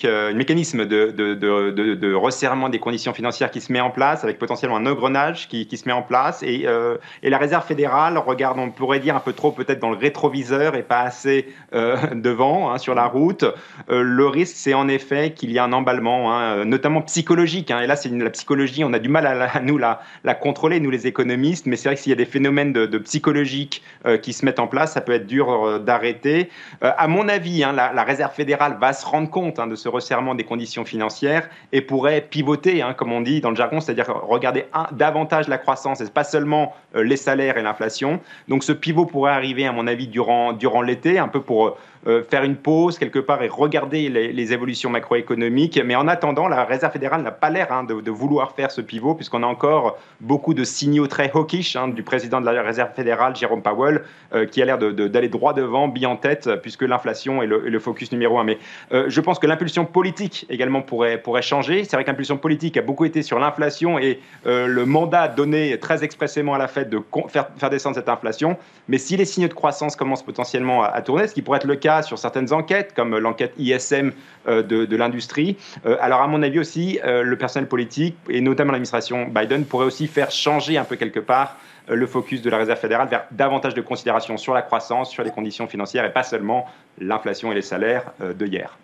euh, 0.03 0.33
mécanisme 0.33 0.85
de, 0.85 2.13
resserrement 2.15 2.69
des 2.69 2.79
conditions 2.79 3.13
financières 3.13 3.51
qui 3.51 3.61
se 3.61 3.71
met 3.71 3.79
en 3.79 3.91
place, 3.91 4.23
avec 4.23 4.39
potentiellement 4.39 4.77
un 4.77 4.85
engrenage 4.87 5.47
qui, 5.47 5.67
se 5.77 5.87
met 5.87 5.93
en 5.93 6.01
place. 6.01 6.41
Et, 6.41 6.63
euh, 6.65 6.97
et, 7.21 7.29
la 7.29 7.37
Réserve 7.37 7.65
fédérale 7.65 8.17
regarde, 8.17 8.57
on 8.57 8.71
pourrait 8.71 8.99
dire, 8.99 9.15
un 9.15 9.19
peu 9.19 9.33
trop 9.33 9.51
peut-être 9.51 9.79
dans 9.79 9.91
le 9.91 9.97
rétroviseur 9.97 10.75
et 10.75 10.81
pas 10.81 11.01
assez 11.01 11.53
euh, 11.75 11.97
devant, 12.15 12.71
hein, 12.71 12.79
sur 12.79 12.95
la 12.95 13.05
route. 13.05 13.45
le 13.87 14.27
risque, 14.27 14.55
c'est 14.57 14.73
en 14.73 14.87
effet 14.87 15.33
qu'il 15.33 15.51
y 15.51 15.59
a 15.59 15.63
un 15.63 15.73
emballement, 15.73 16.33
hein, 16.33 16.65
notamment 16.65 17.03
psychologique. 17.03 17.69
Hein, 17.69 17.81
et 17.81 17.87
là, 17.87 17.95
c'est 17.95 18.09
la 18.09 18.31
psychologie, 18.31 18.83
on 18.83 18.93
a 18.93 18.99
du 18.99 19.09
mal 19.09 19.27
à, 19.27 19.61
nous 19.61 19.77
la, 19.77 19.99
contrôler, 20.33 20.79
nous 20.79 20.89
les 20.89 21.05
économistes, 21.05 21.67
mais 21.67 21.75
c'est 21.75 21.89
vrai 21.89 21.95
que 21.95 22.01
s'il 22.01 22.09
y 22.09 22.13
a 22.13 22.17
des 22.17 22.25
phénomènes 22.25 22.73
de, 22.73 22.97
psychologiques 22.97 23.83
qui 24.23 24.33
se 24.33 24.43
mettent 24.43 24.59
en 24.59 24.67
place, 24.67 24.93
ça 24.93 25.01
peut 25.01 25.11
être 25.11 25.27
dur 25.27 25.79
d'arrêter 25.79 26.06
Euh, 26.25 26.45
à 26.81 27.07
mon 27.07 27.27
avis, 27.27 27.63
hein, 27.63 27.73
la, 27.73 28.03
Réserve 28.03 28.33
fédérale 28.33 28.77
va 28.79 28.93
se 28.93 29.05
rendre 29.05 29.29
compte 29.29 29.59
hein, 29.59 29.67
de 29.67 29.75
ce 29.75 29.89
resserrement 29.89 30.35
des 30.35 30.43
conditions 30.43 30.85
financières 30.85 31.49
et 31.71 31.81
pourrait 31.81 32.21
pivoter, 32.21 32.81
hein, 32.81 32.93
comme 32.93 33.11
on 33.11 33.21
dit 33.21 33.41
dans 33.41 33.49
le 33.49 33.55
jargon, 33.55 33.81
c'est-à-dire 33.81 34.07
regarder 34.07 34.65
davantage 34.91 35.47
la 35.47 35.57
croissance 35.57 36.01
et 36.01 36.09
pas 36.09 36.23
seulement 36.23 36.73
euh, 36.95 37.03
les 37.03 37.17
salaires 37.17 37.57
et 37.57 37.63
l'inflation. 37.63 38.19
Donc 38.47 38.63
ce 38.63 38.71
pivot 38.71 39.05
pourrait 39.05 39.31
arriver, 39.31 39.65
à 39.65 39.71
mon 39.71 39.87
avis, 39.87 40.07
durant, 40.07 40.53
durant 40.53 40.81
l'été, 40.81 41.19
un 41.19 41.27
peu 41.27 41.41
pour 41.41 41.77
euh, 42.07 42.23
faire 42.23 42.43
une 42.43 42.55
pause 42.55 42.97
quelque 42.97 43.19
part 43.19 43.43
et 43.43 43.47
regarder 43.47 44.09
les, 44.09 44.53
évolutions 44.53 44.89
macroéconomiques. 44.89 45.79
Mais 45.83 45.95
en 45.95 46.07
attendant, 46.07 46.47
la 46.47 46.63
Réserve 46.63 46.93
fédérale 46.93 47.21
n'a 47.21 47.31
pas 47.31 47.49
l'air 47.49 47.67
de, 47.85 48.01
de, 48.01 48.11
vouloir 48.11 48.53
faire 48.53 48.71
ce 48.71 48.81
pivot, 48.81 49.13
puisqu'on 49.13 49.43
a 49.43 49.47
encore 49.47 49.97
beaucoup 50.21 50.53
de 50.53 50.63
signaux 50.63 51.07
très 51.07 51.29
hawkish 51.33 51.77
du 51.93 52.03
président 52.03 52.39
de 52.39 52.45
la 52.45 52.61
Réserve 52.61 52.93
fédérale, 52.95 53.35
Jérôme 53.35 53.61
Powell, 53.61 54.03
qui 54.51 54.61
a 54.61 54.65
l'air 54.65 54.77
d'aller 54.77 55.29
droit 55.29 55.53
devant, 55.53 55.93
en 56.05 56.15
tête, 56.15 56.49
puisque 56.61 56.83
l'inflation 56.83 57.41
est, 57.41 57.47
le, 57.47 57.79
focus 57.79 58.11
numéro 58.11 58.39
un. 58.39 58.43
Mais 58.43 58.57
euh, 58.91 59.05
je 59.07 59.21
pense 59.21 59.39
que 59.39 59.47
l'impulsion 59.47 59.85
politique 59.85 60.45
également 60.49 60.81
pourrait, 60.81 61.17
pourrait 61.17 61.41
changer. 61.41 61.83
C'est 61.83 61.95
vrai 61.95 62.03
que 62.03 62.09
l'impulsion 62.09 62.37
politique 62.37 62.77
a 62.77 62.81
beaucoup 62.81 63.05
été 63.05 63.23
sur 63.23 63.39
l'inflation 63.39 63.97
et 63.99 64.19
euh, 64.45 64.67
le 64.67 64.85
mandat 64.85 65.27
donné 65.27 65.77
très 65.79 66.03
expressément 66.03 66.53
à 66.53 66.57
la 66.57 66.67
Fed 66.67 66.89
de 66.89 67.01
faire, 67.29 67.47
faire 67.57 67.69
descendre 67.69 67.95
cette 67.95 68.09
inflation. 68.09 68.57
Mais 68.87 68.97
si 68.97 69.17
les 69.17 69.25
signes 69.25 69.47
de 69.47 69.53
croissance 69.53 69.95
commencent 69.95 70.23
potentiellement 70.23 70.83
à, 70.83 71.01
tourner, 71.01 71.27
ce 71.27 71.33
qui 71.33 71.41
pourrait 71.41 71.57
être 71.57 71.65
le 71.65 71.75
cas 71.75 71.96
sur 72.01 72.17
certaines 72.17 72.53
enquêtes, 72.53 72.93
comme 72.93 73.17
l'enquête 73.17 73.53
ISM 73.57 74.11
euh, 74.47 74.63
de, 74.63 74.85
de 74.85 74.95
l'industrie, 74.95 75.57
alors 75.99 76.21
à 76.21 76.27
mon 76.27 76.41
avis 76.43 76.59
aussi, 76.59 76.99
le 77.03 77.35
personnel 77.35 77.67
politique, 77.67 78.15
et 78.29 78.41
notamment 78.41 78.71
l'administration 78.71 79.27
Biden, 79.27 79.65
pourrait 79.65 79.85
aussi 79.85 80.07
faire 80.07 80.31
changer 80.31 80.77
un 80.77 80.83
peu 80.83 80.95
quelque 80.95 81.19
part 81.19 81.57
le 81.87 82.05
focus 82.05 82.41
de 82.41 82.49
la 82.49 82.57
Réserve 82.57 82.79
fédérale 82.79 83.07
vers 83.07 83.25
davantage 83.31 83.73
de 83.73 83.81
considérations 83.81 84.37
sur 84.37 84.53
la 84.53 84.61
croissance, 84.61 85.09
sur 85.09 85.23
les 85.23 85.31
conditions 85.31 85.67
financières 85.67 86.05
et 86.05 86.11
pas 86.11 86.23
seulement 86.23 86.67
l'inflation 86.99 87.51
et 87.51 87.55
les 87.55 87.61
salaires 87.61 88.11
euh, 88.21 88.33
de 88.33 88.45
hier 88.45 88.77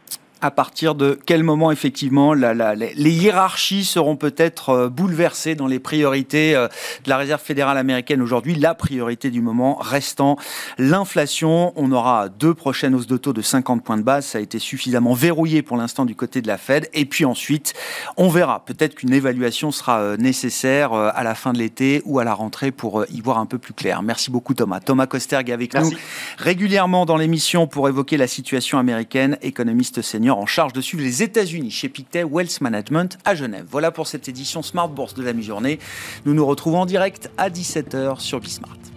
à 0.43 0.51
partir 0.51 0.93
de 0.93 1.17
quel 1.25 1.41
moment 1.41 1.71
effectivement 1.71 2.33
les 2.33 3.11
hiérarchies 3.11 3.85
seront 3.85 4.17
peut-être 4.17 4.69
euh, 4.71 4.89
bouleversées 4.89 5.55
dans 5.55 5.67
les 5.67 5.79
priorités 5.79 6.53
euh, 6.53 6.67
de 7.05 7.09
la 7.09 7.15
Réserve 7.15 7.41
fédérale 7.41 7.77
américaine 7.77 8.21
aujourd'hui. 8.21 8.55
La 8.55 8.75
priorité 8.75 9.31
du 9.31 9.41
moment 9.41 9.75
restant 9.75 10.35
l'inflation. 10.77 11.71
On 11.77 11.93
aura 11.93 12.27
deux 12.27 12.53
prochaines 12.53 12.93
hausses 12.93 13.07
de 13.07 13.15
taux 13.15 13.31
de 13.31 13.41
50 13.41 13.85
points 13.85 13.95
de 13.95 14.01
base. 14.01 14.25
Ça 14.25 14.37
a 14.39 14.41
été 14.41 14.59
suffisamment 14.59 15.13
verrouillé 15.13 15.61
pour 15.61 15.77
l'instant 15.77 16.03
du 16.03 16.13
côté 16.13 16.41
de 16.41 16.47
la 16.47 16.57
Fed. 16.57 16.89
Et 16.93 17.05
puis 17.05 17.23
ensuite, 17.23 17.73
on 18.17 18.27
verra. 18.27 18.65
Peut-être 18.65 18.95
qu'une 18.95 19.13
évaluation 19.13 19.71
sera 19.71 20.01
euh, 20.01 20.17
nécessaire 20.17 20.91
à 20.91 21.23
la 21.23 21.35
fin 21.35 21.53
de 21.53 21.59
l'été 21.59 22.01
ou 22.03 22.19
à 22.19 22.25
la 22.25 22.33
rentrée 22.33 22.71
pour 22.71 23.05
y 23.09 23.21
voir 23.21 23.37
un 23.37 23.45
peu 23.45 23.59
plus 23.59 23.73
clair. 23.73 24.03
Merci 24.03 24.29
beaucoup 24.29 24.53
Thomas. 24.53 24.81
Thomas 24.81 25.05
Kosterg 25.05 25.49
avec 25.51 25.73
nous 25.73 25.91
régulièrement 26.37 27.05
dans 27.05 27.15
l'émission 27.15 27.65
pour 27.65 27.87
évoquer 27.87 28.17
la 28.17 28.27
situation 28.27 28.77
américaine, 28.77 29.37
économiste 29.41 30.01
senior 30.01 30.32
en 30.37 30.45
charge 30.45 30.73
de 30.73 30.81
suivre 30.81 31.03
les 31.03 31.23
États-Unis 31.23 31.71
chez 31.71 31.89
Pictet 31.89 32.23
Wealth 32.23 32.61
Management 32.61 33.17
à 33.25 33.35
Genève. 33.35 33.65
Voilà 33.69 33.91
pour 33.91 34.07
cette 34.07 34.27
édition 34.27 34.61
Smart 34.61 34.89
Bourse 34.89 35.13
de 35.13 35.23
la 35.23 35.33
mi-journée. 35.33 35.79
Nous 36.25 36.33
nous 36.33 36.45
retrouvons 36.45 36.85
direct 36.85 37.29
à 37.37 37.49
17h 37.49 38.19
sur 38.19 38.39
Bismart. 38.39 38.92